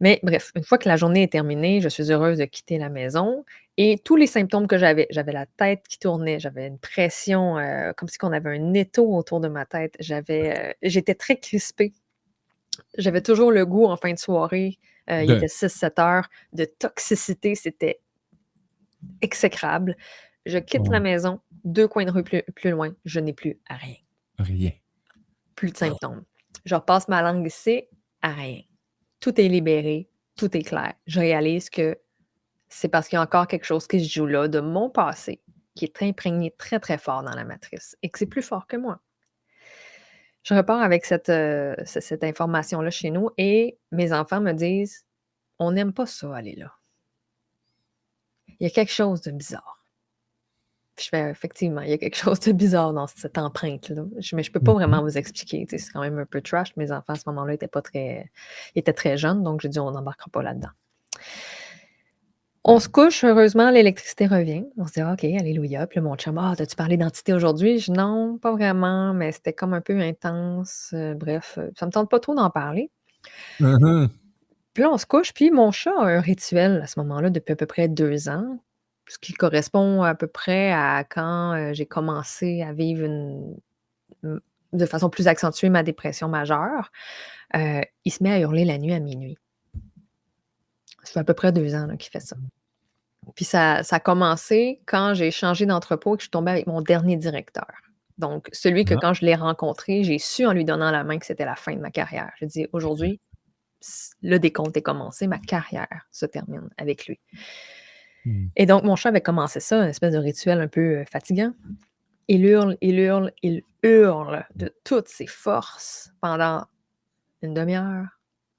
[0.00, 2.90] Mais bref, une fois que la journée est terminée, je suis heureuse de quitter la
[2.90, 3.44] maison
[3.78, 7.92] et tous les symptômes que j'avais, j'avais la tête qui tournait, j'avais une pression, heu,
[7.96, 9.94] comme si qu'on avait un étau autour de ma tête.
[10.00, 11.92] J'avais, heu, j'étais très crispée.
[12.98, 14.78] J'avais toujours le goût en fin de soirée,
[15.10, 18.00] heu, il était 6-7 heures, de toxicité, c'était
[19.20, 19.96] exécrable.
[20.44, 23.74] Je quitte la maison, 2 coins de rue plus plus loin, je n'ai plus à
[23.74, 23.96] rien.
[24.38, 24.70] Rien.
[25.54, 26.24] Plus de symptômes.
[26.64, 27.84] Je repasse ma langue ici,
[28.22, 28.60] à rien.
[29.20, 30.94] Tout est libéré, tout est clair.
[31.06, 31.98] Je réalise que
[32.68, 35.40] c'est parce qu'il y a encore quelque chose qui se joue là de mon passé,
[35.74, 38.76] qui est imprégné très, très fort dans la matrice et que c'est plus fort que
[38.76, 39.00] moi.
[40.42, 45.04] Je repars avec cette, ce cette information-là chez nous et mes enfants me disent:
[45.58, 46.72] «On n'aime pas ça aller là».
[48.60, 49.78] Il y a quelque chose de bizarre.
[50.96, 54.02] Puis je fais: «Effectivement, il y a quelque chose de bizarre dans cette empreinte-là».
[54.32, 56.74] Mais je peux pas Mmh vraiment vous expliquer, c'est quand même un peu trash.
[56.76, 58.30] Mes enfants, à ce moment-là, étaient pas très
[58.74, 60.70] ils étaient très jeunes, donc j'ai dit: «On n'embarquera pas là-dedans».
[62.64, 64.64] On se couche, heureusement, l'électricité revient.
[64.76, 65.86] On se dit: «OK, alléluia».
[65.86, 69.52] Puis mon chum: «Ah, t'as-tu parlé d'entité aujourd'hui?» Je dis: «Non, pas vraiment, mais c'était
[69.52, 72.90] comme un peu intense, heu, bref, heu, ça me tente pas trop d'en parler».
[73.60, 74.25] Mmh mh.
[74.76, 77.52] Puis là, on se couche, puis mon chat a un rituel à ce moment-là depuis
[77.52, 78.58] à peu près 2 ans,
[79.08, 83.56] ce qui correspond à peu près à quand, heu, j'ai commencé à vivre une
[84.74, 86.92] de façon plus accentuée ma dépression majeure.
[87.56, 89.38] Heu, il se met à hurler la nuit à minuit.
[91.04, 92.36] Ça fait à peu près 2 ans, qu'il fait ça.
[93.34, 96.66] Puis ça ça a commencé quand j'ai changé d'entrepôt et que je suis tombée avec
[96.66, 97.66] mon dernier directeur.
[98.18, 98.98] Donc celui que Ah.
[99.00, 101.74] quand je l'ai rencontré, j'ai su en lui donnant la main que c'était la fin
[101.74, 102.32] de ma carrière.
[102.40, 103.20] J'ai dit: «Aujourd'hui,
[104.22, 107.18] le décompte est commencé, ma carrière se termine avec lui».
[108.24, 108.46] Mmh.
[108.56, 111.52] Et donc mon chat avait commencé ça, une espèce de rituel un peu, heu, fatigant.
[112.28, 116.64] Il hurle, il hurle, il hurle de toutes ses forces pendant
[117.42, 118.06] une 1/2 heure,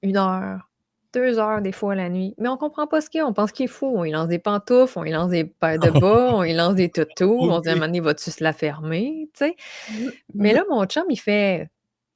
[0.03, 0.69] 1 heure,
[1.13, 3.33] 2 heures des fois la nuit, mais on comprend pas ce qu'il y a, on
[3.33, 3.87] pense qu'il est fou.
[3.97, 6.75] On lui lance des pantoufles, on lui lance des paires de bas, on lui lance
[6.75, 9.55] des toutous, on se dit: «À un moment donné, vas-tu se la fermer?» sais?
[10.33, 11.69] Mais là, mon chum, il fait: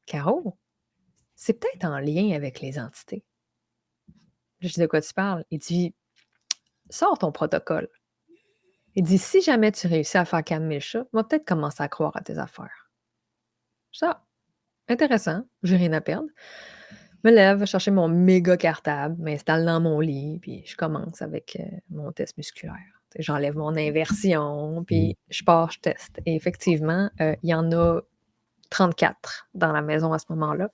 [0.06, 0.58] «Caro,
[1.44, 3.24] c'est peut-être en lien avec les entités».
[4.60, 5.96] Je dis: «De quoi tu parles?» Il dit:
[6.92, 7.90] «Sors ton protocole».
[8.94, 11.88] Il dit: «Si jamais tu réussis à faire calmer le chat, va peut-être commencer à
[11.88, 12.92] croire à tes affaires».
[13.92, 14.24] Je «Ah,
[14.88, 16.28] intéressant, j'ai rien à perdre».
[17.24, 21.58] Me lève, vais chercher mon méga cartable, m'installe dans mon lit, puis je commence avec,
[21.60, 22.76] heu, mon test musculaire.
[23.18, 28.02] J'enlève mon inversion, puis je pars, je teste et effectivement, heu, il y en a
[28.70, 30.70] 34 dans la maison à ce moment-là,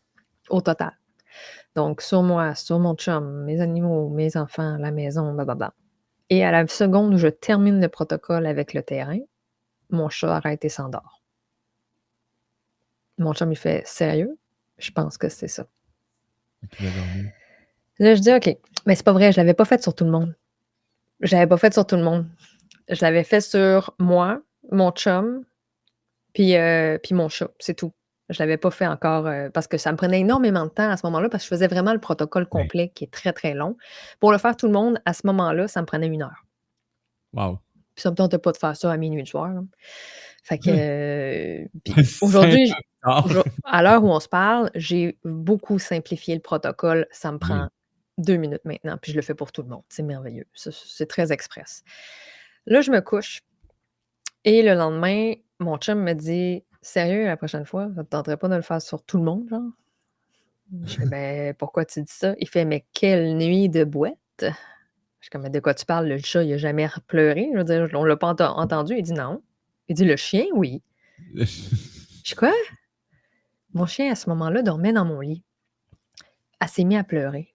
[0.49, 0.97] au total.
[1.75, 5.73] Donc sur moi, sur mon chum, mes animaux, mes enfants, la maison, blablabla.
[6.29, 9.19] Et à la seconde où je termine le protocole avec le terrain,
[9.89, 11.21] mon chat arrête et s'endort.
[13.17, 14.37] Mon chum, il fait: «Sérieux?
[14.77, 15.65] Je pense que c'est ça».
[17.99, 18.57] Là, je dis: «OK».
[18.85, 20.35] Mais c'est pas vrai, je l'avais pas fait sur tout le monde.
[21.21, 22.27] Je l'avais pas fait sur tout le monde.
[22.89, 25.43] Je l'avais fait sur moi, mon chum,
[26.33, 27.93] puis, heu, puis mon chat, c'est tout.
[28.29, 30.97] Je l'avais pas fait encore, heu, parce que ça me prenait énormément de temps à
[30.97, 32.61] ce moment-là, parce que je faisais vraiment le protocole Oui.
[32.63, 33.77] complet qui est très, très long.
[34.19, 36.45] Pour le faire tout le monde, à ce moment-là, ça me prenait 1 heure.
[37.33, 37.59] Wow.
[37.95, 39.61] Puis ça me tentait pas de faire ça à minuit le soir, là.
[40.43, 42.73] Fait que, puis 5 aujourd'hui,
[43.63, 47.07] à l'heure où on se parle, j'ai beaucoup simplifié le protocole.
[47.11, 47.69] Ça me prend Oui.
[48.19, 49.83] 2 minutes maintenant, puis je le fais pour tout le monde.
[49.89, 50.45] C'est merveilleux.
[50.53, 51.83] C'est très express.
[52.65, 53.41] Là, je me couche
[54.45, 58.47] et le lendemain, mon chum me dit: «Sérieux, la prochaine fois, ça te tenterait pas
[58.47, 59.71] de le faire sur tout le monde, genre?»
[60.85, 64.45] Je fais: «Ben, pourquoi tu dis ça?» Il fait: «Mais quelle nuit de boîte!» Je
[65.21, 66.07] suis comme: «Mais de quoi tu parles?
[66.07, 67.49] Le chat, il a jamais pleuré.
[67.53, 68.95] Je veux dire, on l'a pas enten entendu».
[68.97, 69.41] Il dit: «Non».
[69.89, 70.81] Il dit: «Le chien, oui».
[71.35, 72.53] Je dis: «Quoi?»
[73.73, 75.43] Mon chien, à ce moment-là, dormait dans mon lit.
[76.59, 77.53] Elle s'est mis à pleurer.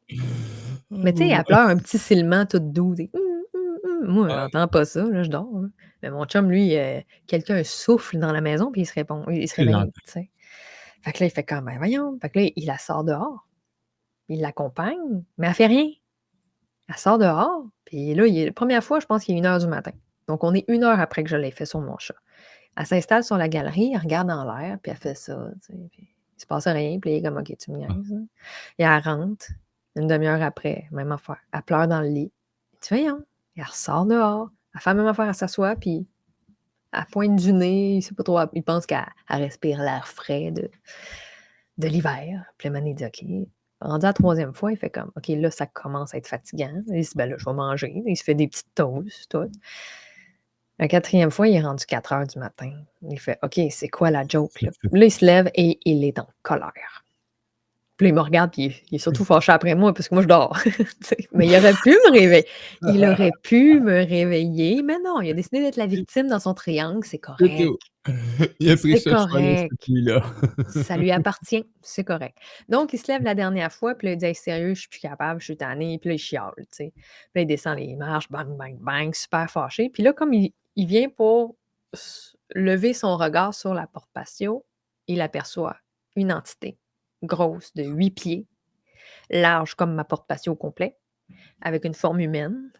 [0.90, 2.94] Mais tu sais, elle pleure un petit silement tout doux,
[4.02, 4.48] Moi, Ah.
[4.52, 5.68] j'entends pas ça, là, je dors, là.
[6.02, 9.48] Mais mon chum, lui, heu, quelqu'un souffle dans la maison, puis il se répond il
[9.48, 9.90] se Il réveille, l'entend.
[10.04, 10.30] tu sais.
[11.02, 12.18] Fait que là, il fait comme: «Ben voyons».
[12.22, 13.48] Fait que là, il la sort dehors.
[14.28, 15.88] Il l'accompagne, mais elle fait rien.
[16.88, 19.68] Elle sort dehors, puis là, il est 1re fois, je pense qu'il est 1:00 du
[19.68, 19.92] matin.
[20.28, 22.14] Donc on est 1 heure après que je l'ai fait sur mon chat.
[22.78, 25.80] Elle s'installe sur la galerie, elle regarde en l'air, puis elle fait ça, tu sais,
[25.92, 27.94] puis il se passe rien, puis il est comme: «OK, tu me Ah.
[27.94, 28.20] niaises, là».
[28.78, 29.46] Et elle rentre,
[29.96, 31.38] une 1/2 heure après, même affaire.
[31.54, 32.32] Elle pleure dans le lit.
[32.82, 33.24] Dit: «Voyons».
[33.56, 34.50] Elle ressort dehors.
[34.74, 36.06] Elle fait la même affaire, elle s'assoit, puis
[36.92, 40.50] elle pointe du nez, il sait pas trop, il pense qu'elle elle respire l'air frais
[40.50, 40.70] de
[41.78, 42.44] de l'hiver.
[42.58, 43.24] Puis donné, il dit: «OK».
[43.80, 46.82] Rendu à la 3e fois, il fait comme: «OK, là, ça commence à être fatigant».
[46.88, 48.02] Il dit: «Ben là, je vais manger».
[48.06, 49.50] Il se fait des petites toasts, tout.
[50.78, 52.72] La quatrième fois, il est rendu 4 heures du matin.
[53.08, 54.60] Il fait OK, c'est quoi la joke?
[54.62, 54.70] Là?
[54.92, 57.01] Là, il se lève et il est en colère.
[58.02, 60.22] Puis là, il me regarde, puis il, est surtout fâché après moi parce que moi,
[60.22, 60.58] je dors.
[61.32, 62.48] Mais il aurait pu me réveiller.
[62.82, 66.52] Il aurait pu me réveiller, mais non, il a décidé d'être la victime dans son
[66.52, 67.04] triangle.
[67.04, 67.62] C'est correct.
[68.58, 69.70] Il a pris ce correct.
[69.88, 70.20] nuit-là.
[70.82, 71.64] Ça lui appartient.
[71.80, 72.36] C'est correct.
[72.68, 74.88] Donc, il se lève la dernière fois, puis là, il dit Hey, Sérieux, je suis
[74.88, 75.98] plus capable, je suis tanné.
[76.00, 76.50] Puis là, il chiale.
[76.56, 76.92] tu sais.
[76.96, 79.88] Puis là, il descend les marches, bang, bang, bang, super fâché.
[79.88, 81.54] Puis là, comme il, il vient pour
[82.56, 84.64] lever son regard sur la porte patio,
[85.06, 85.76] il aperçoit
[86.16, 86.76] une entité
[87.22, 88.46] grosse de huit pieds,
[89.30, 90.96] large comme ma porte patio au complet,
[91.60, 92.72] avec une forme humaine,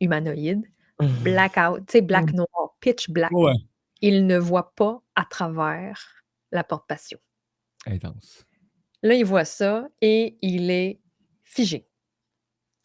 [0.00, 0.66] humanoïde,
[1.22, 3.30] blackout, tu sais, black noir, pitch black.
[3.32, 3.54] Ouais.
[4.00, 7.18] Il ne voit pas à travers la porte patio.
[7.86, 8.46] Intense.
[9.02, 11.00] Là, il voit ça et il est
[11.44, 11.86] figé.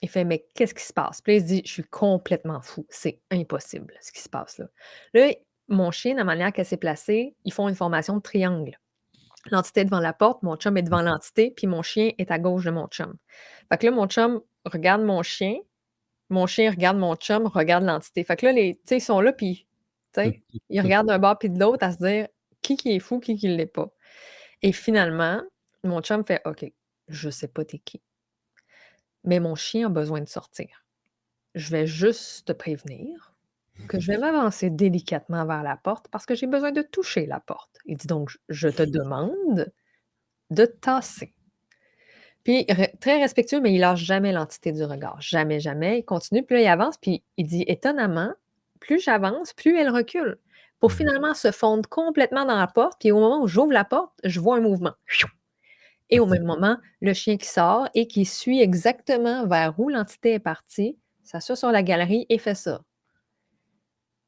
[0.01, 1.21] Il fait Mais qu'est-ce qui se passe?
[1.21, 2.85] Puis là, il se dit Je suis complètement fou.
[2.89, 4.67] C'est impossible ce qui se passe là.
[5.13, 5.33] Là,
[5.67, 8.79] mon chien, la manière qu'elle s'est placée, ils font une formation de triangle.
[9.51, 12.39] L'entité est devant la porte, mon chum est devant l'entité, puis mon chien est à
[12.39, 13.15] gauche de mon chum.
[13.71, 15.57] Fait que là, mon chum regarde mon chien,
[16.29, 18.23] mon chien regarde mon chum, regarde l'entité.
[18.23, 19.67] Fait que là, les, ils sont là, puis
[20.69, 22.27] ils regardent d'un bord puis de l'autre à se dire
[22.61, 23.91] qui qui est fou, qui qui l'est pas.
[24.61, 25.41] Et finalement,
[25.83, 26.65] mon chum fait OK,
[27.07, 28.01] je sais pas t'es qui,
[29.23, 30.85] mais mon chien a besoin de sortir.
[31.53, 33.34] Je vais juste te prévenir
[33.87, 37.39] que je vais m'avancer délicatement vers la porte parce que j'ai besoin de toucher la
[37.39, 37.77] porte.
[37.85, 39.71] Il dit donc, je te demande
[40.51, 41.33] de tasser.
[42.43, 42.65] Puis,
[43.01, 45.19] très respectueux, mais il lâche jamais l'entité du regard.
[45.19, 45.99] Jamais, jamais.
[45.99, 48.31] Il continue, puis là, il avance, puis il dit étonnamment,
[48.79, 50.37] plus j'avance, plus elle recule.
[50.79, 50.97] Pour Mhm.
[50.97, 54.39] finalement se fondre complètement dans la porte, puis au moment où j'ouvre la porte, je
[54.39, 54.93] vois un mouvement.
[56.09, 60.33] Et au même moment, le chien qui sort et qui suit exactement vers où l'entité
[60.33, 62.81] est partie, s'assure sur la galerie et fait ça.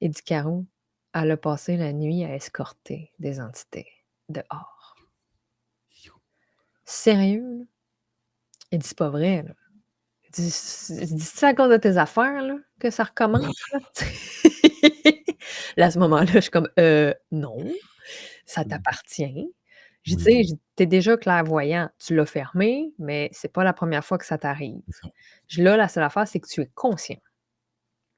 [0.02, 0.66] Il dit Caro,
[1.14, 3.88] elle a passé la nuit à escorter des entités
[4.30, 4.96] dehors.
[6.86, 7.44] Sérieux?
[7.60, 7.66] là?
[8.72, 9.44] Il dit c'est pas vrai.
[9.44, 9.54] Là.
[10.26, 13.56] Il dit c'est à cause de tes affaires là, que ça recommence.
[13.74, 13.80] Là,
[15.78, 17.58] Là, à ce moment-là, je suis comme euh, non,
[18.46, 19.50] ça t'appartient.
[20.04, 20.48] Je dis, Oui.
[20.48, 24.38] sais, t'es déjà clairvoyant, tu l'as fermé, mais c'est pas la première fois que ça
[24.38, 24.82] t'arrive.
[25.58, 27.20] Là, la seule affaire, c'est que tu es conscient.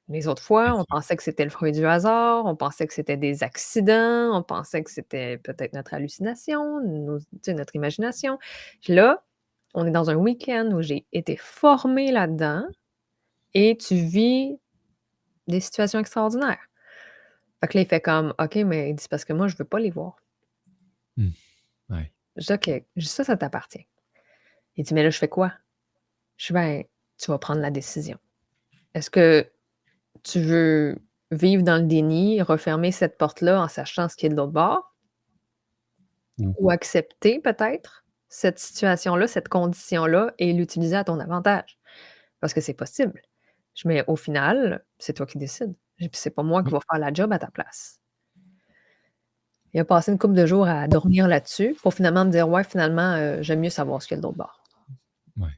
[0.09, 3.17] Les autres fois, on pensait que c'était le fruit du hasard, on pensait que c'était
[3.17, 8.39] des accidents, on pensait que c'était peut-être notre hallucination, nos- notre imagination.
[8.87, 9.23] Là,
[9.75, 12.65] on est dans un week-end où j'ai été formée là-dedans
[13.53, 14.57] et tu vis
[15.47, 16.69] des situations extraordinaires.
[17.61, 19.65] Fait que là, il fait comme, OK, mais il dit, parce que moi, je veux
[19.65, 20.15] pas les voir.
[21.89, 22.11] Ouais.
[22.35, 23.85] Je dis, OK, ça, ça t'appartient.
[24.75, 25.53] Il dit, mais là, je fais quoi?
[26.37, 26.83] Je dis, ben,
[27.17, 28.17] tu vas prendre la décision.
[28.93, 29.45] Est-ce que
[30.31, 30.97] tu veux
[31.31, 34.95] vivre dans le déni, refermer cette porte-là en sachant ce qui est de l'autre bord?
[36.39, 41.77] Ou- Ou accepter peut-être cette situation-là, cette condition-là et l'utiliser à ton avantage?
[42.39, 43.21] Parce que c'est possible.
[43.75, 45.73] Je mets au final, c'est toi qui décides.
[45.99, 47.99] Et puis c'est pas moi qui va faire la job à ta place.
[49.73, 52.63] Il a passé une couple de jours à dormir là-dessus pour finalement me dire Ouais,
[52.63, 54.63] finalement, euh, j'aime mieux savoir ce qu'il y a de l'autre bord.
[55.37, 55.49] Ouais.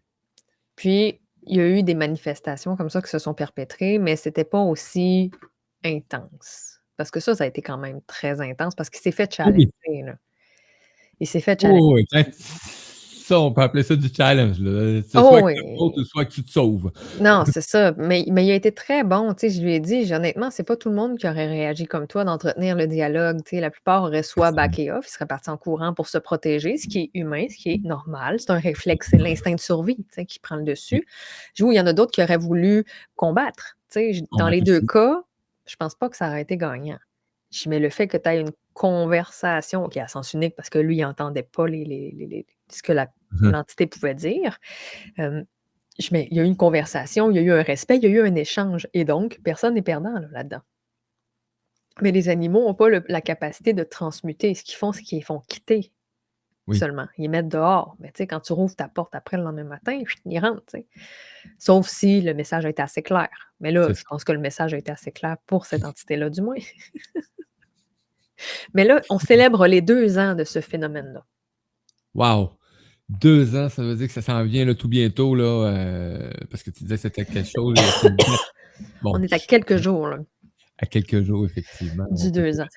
[0.75, 4.43] Puis, il y a eu des manifestations comme ça qui se sont perpétrées, mais c'était
[4.43, 5.31] pas aussi
[5.83, 6.79] intense.
[6.97, 9.67] Parce que ça, ça a été quand même très intense parce qu'il s'est fait challenger.
[10.05, 10.15] là.
[11.19, 11.81] Il s'est fait challenger.
[11.83, 12.23] Oh, oui, quand-
[13.31, 14.59] ça, on peut appeler ça du challenge.
[14.59, 15.01] Là.
[15.07, 15.55] C'est Oh, soit oui.
[15.55, 16.91] que tu soit que tu te sauves.
[17.19, 17.93] Non, c'est ça.
[17.97, 19.33] Mais, mais il a été très bon.
[19.33, 21.85] Tu sais, je lui ai dit, honnêtement, c'est pas tout le monde qui aurait réagi
[21.85, 23.37] comme toi d'entretenir le dialogue.
[23.45, 26.17] Tu sais, la plupart auraient soit backé off, ils seraient partis en courant pour se
[26.17, 28.37] protéger, ce qui est humain, ce qui est normal.
[28.39, 31.05] C'est un réflexe, c'est l'instinct de survie tu sais, qui prend le dessus.
[31.53, 32.83] Je vois, il y en a d'autres qui auraient voulu
[33.15, 33.77] combattre.
[33.91, 35.21] Tu sais, dans les deux cas,
[35.65, 36.97] je pense pas que ça aurait été gagnant.
[37.67, 40.97] Mets le fait que tu aies une conversation, qui à sens unique parce que lui,
[40.97, 43.51] il n'entendait pas les, les- les- les- ce que la- Mhm.
[43.51, 44.59] l'entité pouvait dire.
[45.19, 45.43] Euh,
[45.99, 48.03] je mets, il y a eu une conversation, il y a eu un respect, il
[48.03, 48.87] y a eu un échange.
[48.93, 50.61] Et donc, personne n'est perdant là, là-dedans.
[52.01, 54.53] Mais les animaux n'ont pas le- la capacité de transmuter.
[54.55, 55.91] Ce qu'ils font, c'est qu'ils font quitter
[56.67, 56.77] Oui.
[56.77, 57.07] seulement.
[57.17, 57.95] Ils mettent dehors.
[57.99, 60.63] Mais tu sais, quand tu rouvres ta porte après le lendemain matin, ils rentrent.
[60.67, 60.87] tu sais.
[61.59, 63.29] Sauf si le message a été assez clair.
[63.59, 66.41] Mais là, je pense que le message a été assez clair pour cette entité-là, du
[66.41, 66.55] moins.
[68.73, 71.23] Mais là, on célèbre les deux ans de ce phénomène-là.
[72.15, 72.57] Wow!
[73.19, 76.63] Deux ans, ça veut dire que ça s'en vient là, tout bientôt, là, euh, parce
[76.63, 77.75] que tu disais que c'était quelque chose.
[77.75, 78.11] là.
[79.03, 80.07] Bon, On est à quelques jours.
[80.07, 80.17] là.
[80.79, 82.07] à quelques jours, effectivement.
[82.09, 82.67] Du deux ans.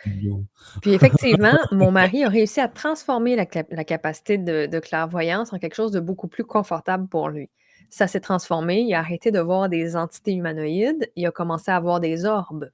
[0.82, 5.74] Puis effectivement, mon mari a réussi à transformer la capacité de, de clairvoyance en quelque
[5.74, 7.48] chose de beaucoup plus confortable pour lui.
[7.88, 11.80] Ça s'est transformé, il a arrêté de voir des entités humanoïdes, il a commencé à
[11.80, 12.70] voir des orbes.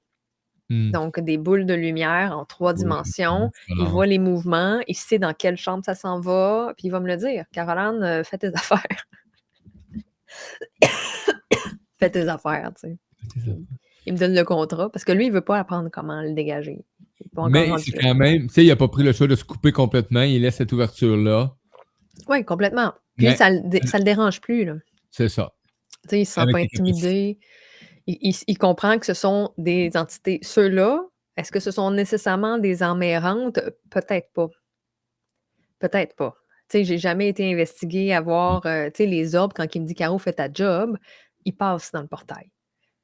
[0.71, 0.91] Mmh.
[0.91, 3.51] Donc, des boules de lumière en 3 Oui, je dimensions.
[3.67, 7.01] Il voit les mouvements, il sait dans quelle chambre ça s'en va, puis il va
[7.01, 9.05] me le dire: «Caroline, heu, fais tes affaires».
[11.99, 12.97] «Fais tes affaires», tu sais.
[14.05, 16.85] Il me donne le contrat parce que lui, il veut pas apprendre comment le dégager.
[17.49, 19.73] Mais c'est quand même tu sais, il a pas pris le choix de se couper
[19.73, 21.53] complètement, il laisse cette ouverture-là.
[22.29, 22.93] Oui, complètement.
[23.17, 23.49] Puis Mais ça
[23.85, 24.75] ça le dérange plus, là.
[25.11, 25.53] C'est ça.
[26.03, 27.39] Tu sais, il se sent Avec pas capacités.
[28.07, 30.39] Il il s il comprend que ce sont des entités.
[30.43, 31.03] Ceux-là,
[31.37, 33.59] est-ce que ce sont nécessairement des emmerrantes?
[33.89, 34.47] Peut-être pas.
[35.79, 36.35] Peut-être pas.
[36.69, 39.81] Tu sais, j'ai jamais été investiguée à voir, heu, tu sais, les orbes quand il
[39.81, 40.97] me dit: «Caro, fais ta job»,
[41.45, 42.51] ils passent dans le portail.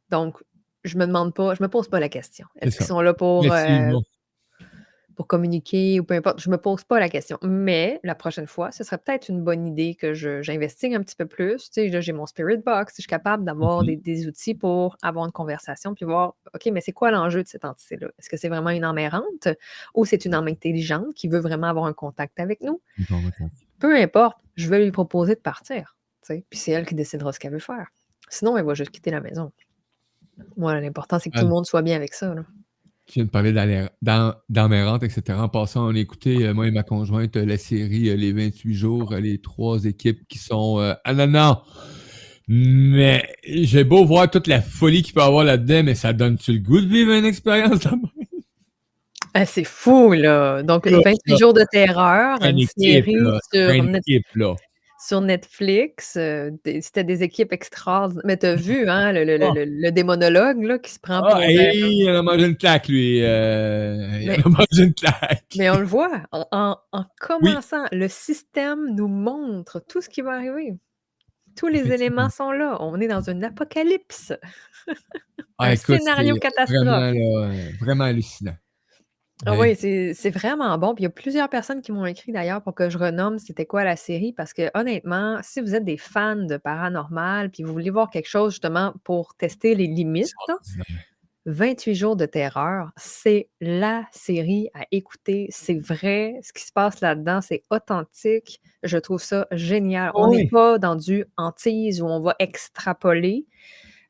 [0.09, 0.43] Donc,
[0.83, 2.47] je me demande pas je me pose pas la question.
[2.61, 4.03] Est-ce qu'ils sont là pour, vont
[5.17, 6.39] pour communiquer ou peu importe?
[6.39, 7.37] Je me pose pas la question.
[7.41, 11.15] Mais la prochaine fois, ce serait peut-être une bonne idée que je j'investigue un petit
[11.15, 11.63] peu plus.
[11.65, 14.55] Tu sais, là, j'ai mon spirit box, je suis capable d'avoir Mmh des des outils
[14.55, 18.07] pour avoir une conversation puis voir: «OK, mais c'est quoi l'enjeu de cette entité-là?
[18.19, 19.49] Est-ce que c'est vraiment une emmerdante
[19.95, 23.17] ou c'est une âme intelligente qui veut vraiment avoir un contact avec nous?» Bon.
[23.79, 27.33] Peu importe, je vais lui proposer de partir, tu sais, puis c'est elle qui décidera
[27.33, 27.87] ce qu'elle veut faire.
[28.29, 29.51] Sinon, elle va juste quitter la maison.
[30.55, 32.43] Moi, l'important, c'est que tout le monde soit bien avec ça, là.
[33.07, 35.41] Tu viens de parler d'aller d'em d'emmerdante et cetera.
[35.41, 38.33] En passant, on a écouté, heu, moi et ma conjointe, heu, la série, heu, Les
[38.33, 41.57] 28 jours, les 3 équipes qui sont, heu ah non, non!
[42.49, 46.53] Mais j'ai beau voir toute la folie qu'il peut y avoir là-dedans, mais ça donne-tu
[46.53, 48.01] le goût de vivre une expérience même?
[49.33, 50.63] Ah, c'est fou, là!
[50.63, 51.37] Donc, Là, 28 là.
[51.37, 53.39] jours de terreur, Une une équipe, série là.
[53.53, 54.55] sur Une Net équipe, là.
[55.07, 59.49] Sur Netflix, des c'était des équipes extraordina mais tu as vu, hein, le le le
[59.49, 59.51] Ah!
[59.51, 61.71] le le démonologue, là, qui se prend pour, Ah, heu et
[62.03, 63.25] il en a mangé une claque, lui, il
[64.23, 65.55] Mais en a mangé une claque.
[65.55, 67.05] mais on le voit, en en en
[67.41, 67.57] Oui.
[67.61, 70.73] commençant, le système nous montre tout ce qui va arriver.
[71.57, 72.77] Tous les éléments sont là.
[72.81, 74.33] On est dans un apocalypse.
[75.59, 76.67] Ah, Un écoute, scénario catastrophe.
[76.67, 78.57] vraiment, là, heu, vraiment hallucinant.
[79.45, 80.95] Ah oui, c'est c'est vraiment bon.
[80.95, 83.67] Puis il y a plusieurs personnes qui m'ont écrit d'ailleurs pour que je renomme c'était
[83.67, 87.71] quoi la série parce que honnêtement, si vous êtes des fans de paranormal puis vous
[87.71, 91.05] voulez voir quelque chose justement pour tester les limites, là, Extraordinaire.
[91.47, 95.47] 28 jours de terreur, c'est la série à écouter.
[95.49, 98.59] C'est vrai, ce qui se passe là-dedans, c'est authentique.
[98.83, 100.11] Je trouve ça génial.
[100.13, 100.47] Ah On n'est oui.
[100.49, 103.45] pas dans du hantise où on va extrapoler.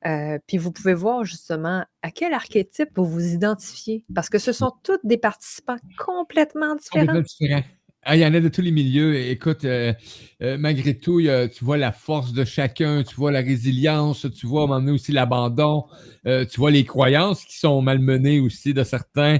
[0.07, 4.53] Heu, puis vous pouvez voir justement à quel archétype vous vous identifiez parce que ce
[4.53, 7.05] sont toutes des participants complètement différents.
[7.05, 7.61] Complètement.
[8.09, 9.17] Ah, il y en a de tous les milieux.
[9.17, 9.93] Écoute, heu
[10.41, 14.47] heu, malgré tout, a tu vois la force de chacun, tu vois la résilience, tu
[14.47, 15.87] vois à un moment donné aussi l'abandon,
[16.23, 19.39] tu vois les croyances qui sont malmenées aussi de certains.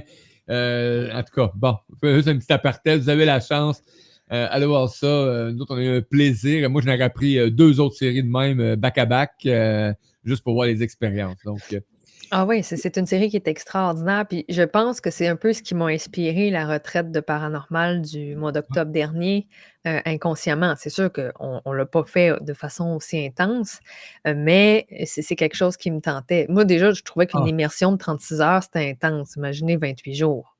[0.50, 3.82] En tout cas, bon, juste un petit aparté, vous avez la chance,
[4.28, 5.50] allez voir ça.
[5.50, 6.68] Nous autres, on a eu un plaisir.
[6.68, 9.48] Moi, j'en aurais pris, heu, 2 autres séries de même, back à back,
[10.24, 11.42] juste pour voir les expériences.
[11.44, 11.82] Donc, heu
[12.30, 14.26] Ah oui, c'est une série qui est extraordinaire.
[14.28, 18.02] Puis je pense que c'est un peu ce qui m'a inspiré la retraite de paranormal
[18.02, 19.48] du mois d'octobre dernier,
[19.86, 20.74] heu, inconsciemment.
[20.76, 23.78] C'est sûr qu'on on l'a pas fait de façon aussi intense,
[24.26, 26.44] heu, mais c'est c'est quelque chose qui me tentait.
[26.50, 27.48] Moi, déjà, je trouvais qu'une Ah.
[27.48, 29.36] immersion de 36 heures, c'était intense.
[29.36, 30.57] Imaginez 28 jours.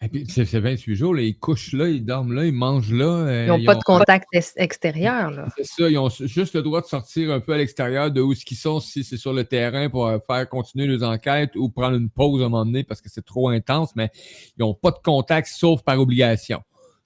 [0.00, 2.92] Et puis, c'est c'est 28 jours, là, ils couchent là, ils dorment là, ils mangent
[2.92, 5.48] là, Ils heu, n'ont ils pas de ont contact ex extérieur, là.
[5.56, 8.32] C'est ça, ils ont juste le droit de sortir un peu à l'extérieur de où
[8.32, 11.68] ce qu'ils sont, si c'est sur le terrain pour, heu, faire continuer leurs enquêtes ou
[11.68, 14.10] prendre une pause à un moment donné parce que c'est trop intense, mais
[14.56, 16.62] ils ont pas de contact sauf par obligation.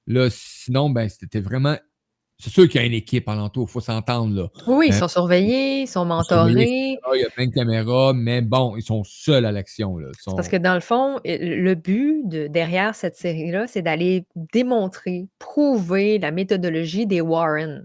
[0.07, 1.76] Là, sinon, ben, c'était vraiment
[2.42, 4.48] c'est sûr qu'il y a une équipe alentour, faut s'entendre, là.
[4.66, 4.98] Oui, ils Hein?
[4.98, 6.98] sont surveillés, ils sont mentorés.
[7.14, 10.09] il y a plein de caméras, mais bon, ils sont seuls à l'action, là.
[10.35, 16.18] Parce que dans le fond, le but de derrière cette série-là, c'est d'aller démontrer, prouver
[16.18, 17.85] la méthodologie des Warren.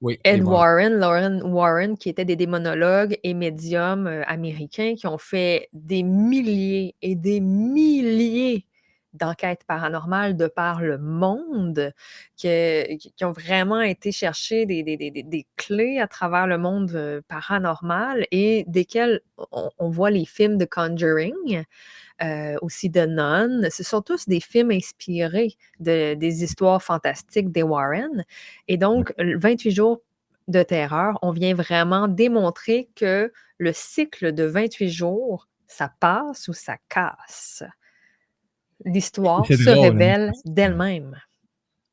[0.00, 0.94] oui, Ed Warren.
[0.94, 6.02] Warren, Lauren Warren, qui étaient des démonologues et médiums, heu, américains qui ont fait des
[6.02, 8.64] milliers et des milliers
[9.18, 11.92] d'enquêtes paranormales de par le monde,
[12.42, 16.58] que qui ont vraiment été chercher des des des des des clés à travers le
[16.58, 19.20] monde, heu, paranormal et desquels
[19.52, 21.64] on on voit les films de Conjuring,
[22.22, 23.70] heu, aussi de Nun.
[23.70, 28.24] Ce sont tous des films inspirés de des histoires fantastiques des Warren
[28.68, 30.02] et donc l 28 jours
[30.48, 36.54] de terreur, on vient vraiment démontrer que le cycle de 28 jours, ça passe ou
[36.54, 37.62] ça casse.
[38.84, 41.16] L'histoire se drôle, hein, révèle d'elle-même.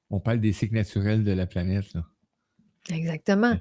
[0.10, 2.06] on parle des cycles naturels de la planète, là.
[2.90, 3.56] Exactement.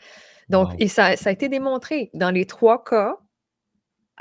[0.50, 0.76] Donc Wow.
[0.78, 3.18] et ça ça a été démontré dans les 3 cas,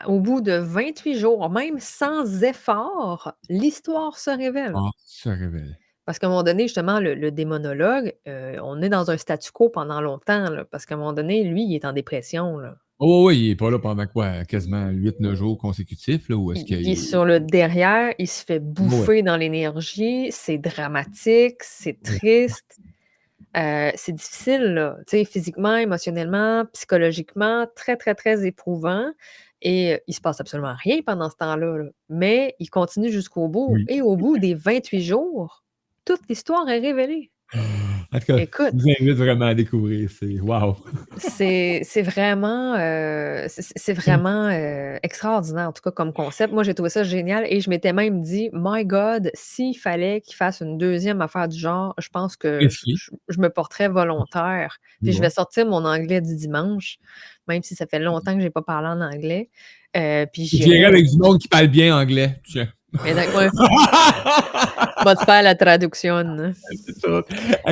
[0.08, 4.74] au bout de 28 jours, même sans effort, l'histoire se révèle.
[4.76, 5.78] Ah, se révèle.
[6.06, 9.52] Parce qu'à un moment donné, justement, le le démonologue, heu, on est dans un statu
[9.52, 12.76] quo pendant longtemps, là, parce qu'à un moment donné, lui, il est en dépression, là.
[13.06, 14.46] Oh oui, il n'est pas là pendant quoi?
[14.46, 18.30] Quasiment 8-9 jours consécutifs, là, ou est-ce Il, qu'il il est sur le derrière, il
[18.30, 22.80] se fait bouffer dans l'énergie, c'est dramatique, c'est triste,
[23.58, 29.12] euh, c'est difficile, là, tu sais, physiquement, émotionnellement, psychologiquement, très, très, très éprouvant.
[29.62, 31.90] Et euh, il se passe absolument rien pendant ce temps-là, là.
[32.08, 33.74] mais il continue jusqu'au bout.
[33.74, 33.86] Oui.
[33.90, 35.66] Et au bout des 28 jours,
[36.06, 37.32] toute l'histoire est révélée.
[38.14, 38.74] En tout cas, Écoute.
[38.74, 40.10] je vous invite vraiment à découvrir.
[40.10, 40.78] C'est wow!
[41.18, 46.54] C'est vraiment, euh, c'est vraiment euh, extraordinaire, en tout cas, comme concept.
[46.54, 50.36] Moi, j'ai trouvé ça génial et je m'étais même dit, My God, s'il fallait qu'il
[50.36, 54.78] fasse une deuxième affaire du genre, je pense que je, me porterais volontaire.
[55.02, 56.98] Puis je vais sortir mon anglais du dimanche,
[57.48, 59.50] même si ça fait longtemps que je n'ai pas parlé en anglais.
[59.96, 60.86] Euh, puis j'irai.
[60.86, 62.40] avec du monde qui parle bien anglais.
[62.48, 62.68] Tiens.
[63.02, 63.50] Mais ouais,
[65.04, 66.16] va faire la traduction.
[66.18, 66.52] hein.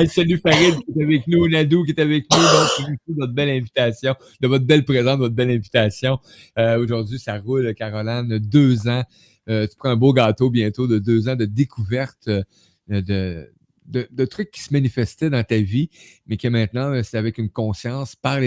[0.06, 2.38] Salut Farid qui est avec nous, Nadou qui est avec nous.
[2.38, 6.18] Donc, de votre belle invitation, de votre belle présence, de votre belle invitation.
[6.58, 9.04] Euh, Aujourd'hui, ça roule, Caroline, deux ans.
[9.48, 12.42] Euh, tu prends un beau gâteau bientôt de deux ans de découverte euh,
[12.88, 13.48] de,
[13.88, 15.88] de, trucs qui se manifestaient dans ta vie,
[16.26, 18.38] mais que maintenant, c'est avec une conscience par,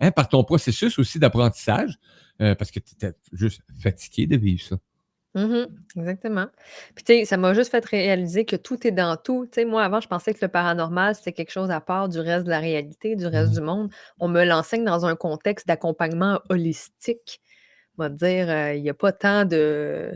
[0.00, 1.98] hein, par ton processus aussi d'apprentissage,
[2.38, 4.76] parce que tu étais juste fatigué de vivre ça.
[5.34, 6.46] Mhm, exactement.
[6.96, 9.46] Puis, tu sais, ça m'a juste fait réaliser que tout est dans tout.
[9.46, 12.18] Tu sais, moi, avant, je pensais que le paranormal, c'était quelque chose à part du
[12.18, 13.54] reste de la réalité, du reste Mhm.
[13.54, 13.90] du monde.
[14.18, 17.40] On me l'enseigne dans un contexte d'accompagnement holistique.
[17.98, 20.12] On va dire, euh, il n'y a pas tant de,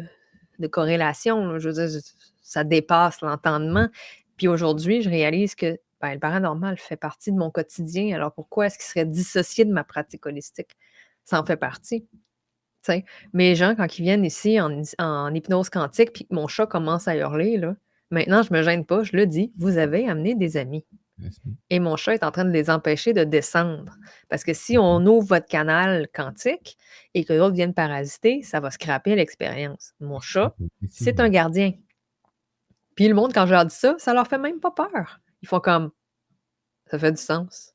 [0.60, 1.46] de corrélation.
[1.46, 1.58] là.
[1.60, 2.00] Je veux dire,
[2.42, 3.88] ça dépasse l'entendement.
[4.36, 8.14] Puis aujourd'hui, je réalise que ben, le paranormal fait partie de mon quotidien.
[8.16, 10.76] Alors pourquoi est-ce qu'il serait dissocié de ma pratique holistique?
[11.24, 12.06] Ça en fait partie.
[13.32, 17.08] Mes gens, quand ils viennent ici en, en hypnose quantique, puis que mon chat commence
[17.08, 17.76] à hurler, là,
[18.10, 20.84] maintenant, je ne me gêne pas, je le dis, vous avez amené des amis.
[21.18, 21.40] Merci.
[21.70, 23.96] Et mon chat est en train de les empêcher de descendre.
[24.28, 26.76] Parce que si on ouvre votre canal quantique
[27.14, 29.94] et que d'autres viennent parasiter, ça va scraper l'expérience.
[30.00, 30.56] Mon chat,
[30.90, 31.72] c'est un gardien.
[32.96, 35.20] Puis le monde, quand je leur dis ça, ça leur fait même pas peur.
[35.42, 35.90] Ils font comme
[36.90, 37.73] ça fait du sens.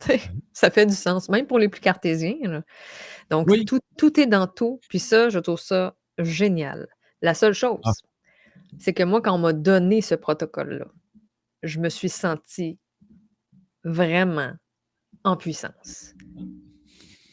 [0.52, 2.36] ça fait du sens, même pour les plus cartésiens.
[2.42, 2.62] là.
[3.30, 3.64] Donc, Oui.
[3.64, 4.80] tout, tout est dans tout.
[4.88, 6.88] Puis ça, je trouve ça génial.
[7.22, 7.92] La seule chose, Ah.
[8.78, 10.86] c'est que moi, quand on m'a donné ce protocole-là,
[11.62, 12.78] je me suis sentie
[13.84, 14.52] vraiment
[15.24, 16.14] en puissance.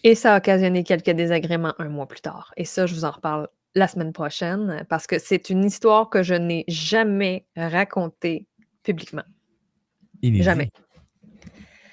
[0.03, 2.53] Et ça a occasionné quelques désagréments un mois plus tard.
[2.57, 6.23] Et ça, je vous en reparle la semaine prochaine parce que c'est une histoire que
[6.23, 8.47] je n'ai jamais racontée
[8.83, 9.23] publiquement.
[10.21, 10.43] Inédit.
[10.43, 10.71] Jamais.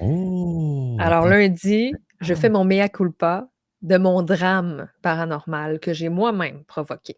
[0.02, 0.96] Oh!
[0.98, 1.30] Alors attends.
[1.30, 3.48] lundi, je fais mon mea culpa
[3.82, 7.16] de mon drame paranormal que j'ai moi-même provoqué.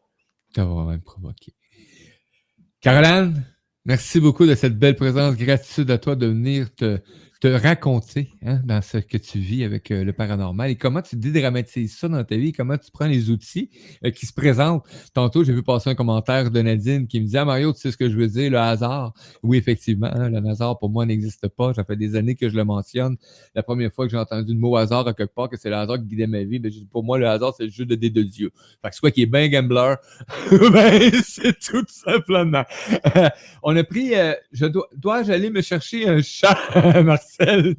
[0.55, 1.55] Ça va même provoquer.
[2.81, 3.43] Caroline,
[3.85, 5.37] merci beaucoup de cette belle présence.
[5.37, 7.01] Gratitude à toi de venir te,
[7.45, 11.15] te raconter hein, dans ce que tu vis avec euh, le paranormal et comment tu
[11.15, 13.69] dédramatises ça dans ta vie, comment tu prends les outils
[14.03, 14.83] euh, qui se présentent.
[15.13, 17.91] Tantôt, j'ai vu passer un commentaire de Nadine qui me disait ah, Mario, tu sais
[17.91, 19.13] ce que je veux dire, le hasard?
[19.43, 21.75] Oui, effectivement, hein, le hasard pour moi n'existe pas.
[21.75, 23.19] Ça fait des années que je le mentionne.
[23.55, 25.77] La première fois que j'ai entendu le mot hasard à quelque part, que c'est le
[25.77, 28.09] hasard qui guidait ma vie, dis, pour moi, le hasard, c'est le jeu de dés
[28.09, 28.53] de Dieu.
[28.81, 29.97] Fait que soit qui est bien gambler,
[30.73, 32.65] ben, c'est tout simplement.
[33.63, 36.57] on a pris, euh, je dois, dois-je aller me chercher un chat,
[37.41, 37.75] Marcel?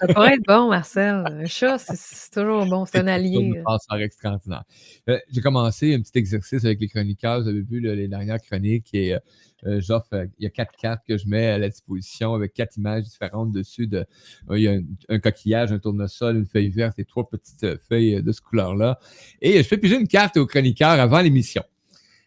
[0.00, 1.24] Ça pourrait être bon, Marcel.
[1.26, 2.84] Un chat, c'est- c'est toujours bon.
[2.86, 3.50] C'est un allié.
[3.88, 4.64] par extraordinaire.
[5.08, 7.42] Euh, J'ai commencé un petit exercice avec les chroniqueurs.
[7.42, 9.18] Vous avez vu là, les dernières chroniques et euh,
[9.66, 12.52] euh, j'offre, euh, il y a quatre cartes que je mets à la disposition avec
[12.52, 13.86] quatre images différentes dessus.
[13.86, 14.04] De,
[14.52, 18.22] il y a un, un coquillage, un tournesol, une feuille verte et trois petites feuilles
[18.22, 18.98] de ce couleur-là.
[19.40, 21.62] Et je fais piger une carte aux chroniqueurs avant l'émission.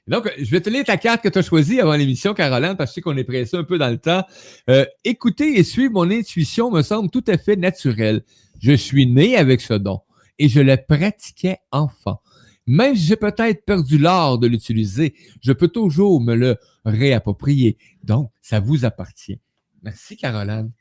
[0.09, 2.89] Donc, je vais te lire ta carte que tu as choisie avant l'émission, Caroline, parce
[2.89, 4.23] que je sais qu'on est pressé un peu dans le temps.
[4.67, 8.23] Euh, écouter et suivre mon intuition me semble tout à fait naturel.
[8.59, 10.01] Je suis né avec ce don
[10.39, 12.21] et je le pratiquais enfant.
[12.65, 17.77] Même si j'ai peut-être perdu l'art de l'utiliser, je peux toujours me le réapproprier.
[18.03, 19.39] Donc, ça vous appartient.
[19.83, 20.71] Merci, Caroline.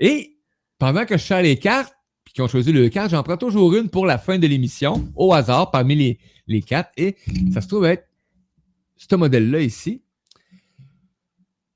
[0.00, 0.38] Et
[0.78, 3.76] pendant que je cherche les cartes, puis qu'ils ont choisi le carte, j'en prends toujours
[3.76, 6.18] une pour la fin de l'émission, au hasard, parmi les,
[6.48, 6.90] les quatre.
[6.96, 7.16] Et
[7.52, 8.08] ça se trouve être
[9.10, 10.02] ce modèle-là ici.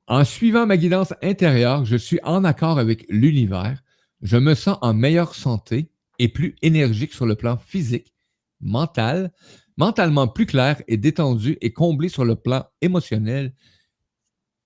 [0.06, 3.82] En suivant ma guidance intérieure, je suis en accord avec l'univers.
[4.22, 8.14] Je me sens en meilleure santé et plus énergique sur le plan physique,
[8.60, 9.32] mental,
[9.76, 13.52] mentalement plus clair et détendu et comblé sur le plan émotionnel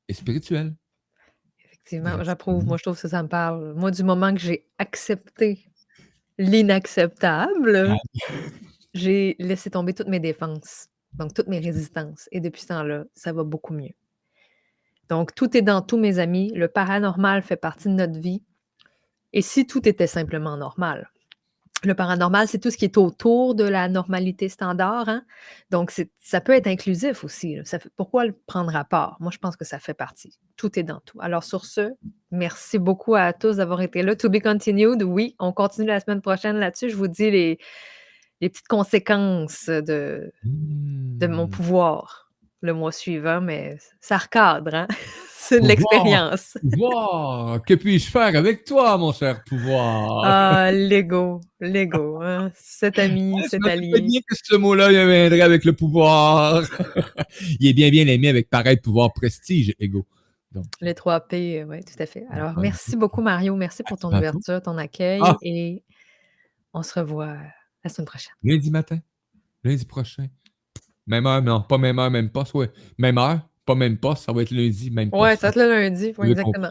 [0.08, 0.74] et spirituel.
[1.64, 2.64] Effectivement, j'approuve.
[2.66, 3.74] Moi, je trouve que ça, ça me parle.
[3.74, 5.64] Moi, du moment que j'ai accepté
[6.38, 7.96] l'inacceptable,
[8.92, 12.28] j'ai laissé tomber toutes mes défenses, donc toutes mes résistances.
[12.32, 13.94] Et depuis ce temps-là, ça va beaucoup mieux.
[15.08, 16.52] Donc, tout est dans tous mes amis.
[16.54, 18.42] Le paranormal fait partie de notre vie.
[19.32, 21.10] Et si tout était simplement normal,
[21.82, 25.24] Le paranormal, c'est tout ce qui est autour de la normalité standard, hein?
[25.70, 25.90] Donc
[26.20, 27.56] ça peut être inclusif aussi,
[27.96, 29.16] pourquoi le prendre à part?
[29.20, 30.38] Moi, je pense que ça fait partie.
[30.56, 31.18] Tout est dans tout.
[31.22, 31.92] Alors sur ce,
[32.30, 34.14] merci beaucoup à tous d'avoir été là.
[34.14, 36.90] To be continued, oui, on continue la semaine prochaine là-dessus.
[36.90, 37.58] Je vous dis les
[38.40, 41.50] les petites conséquences de de mon Mmh.
[41.50, 42.30] pouvoir
[42.62, 44.88] le mois suivant, mais ça recadre, hein.
[45.42, 46.56] C'est de l'expérience.
[47.66, 50.22] Que puis-je faire avec toi, mon cher pouvoir?
[50.24, 52.52] Ah, l'ego, l'ego, hein.
[52.54, 54.00] Cet ami, je cet allié.
[54.00, 56.62] bien que ce mot-là, viendrait avec le pouvoir.
[57.60, 60.06] Il est bien, bien aimé avec pareil pouvoir, prestige, ego.
[60.52, 62.26] Donc, Les 3 P, oui, tout à fait.
[62.30, 62.62] Alors Ouais.
[62.62, 65.36] merci beaucoup Mario, merci pour ton ouverture, ton accueil Ah!
[65.42, 65.82] et
[66.74, 67.36] on se revoit
[67.84, 68.32] la semaine prochaine.
[68.42, 68.98] lundi matin,
[69.64, 70.26] lundi prochain.
[71.06, 72.70] Même heure, non, pas même heure, même poste, ouais.
[72.98, 75.40] Même heure, pas même poste, ça va être lundi, même Ouais, poste.
[75.40, 76.70] ça va être le lundi, avez exactement.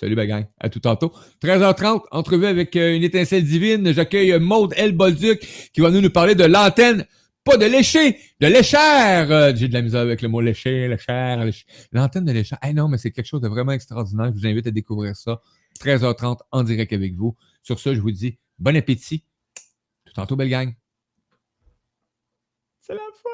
[0.00, 0.46] Salut, ma gang.
[0.58, 1.12] À tout tantôt.
[1.42, 3.92] 13h30, entrevue avec euh, une étincelle divine.
[3.92, 4.92] J'accueille euh, Maude L.
[4.96, 7.04] Bolduc qui va nous, nous parler de l'antenne,
[7.44, 9.30] pas de lécher, de léchère.
[9.30, 11.66] Euh, J'ai de la misère avec le mot lécher, léchère, lécher.
[11.92, 12.58] L'antenne de léchère.
[12.66, 14.32] Eh non, mais c'est quelque chose de vraiment extraordinaire.
[14.34, 15.42] Je vous invite à découvrir ça.
[15.80, 17.36] 13h30 en direct avec vous.
[17.62, 19.24] Sur ce, je vous dis bon appétit.
[20.14, 20.74] Tantôt, belle gang.
[22.80, 23.28] C'est la fin.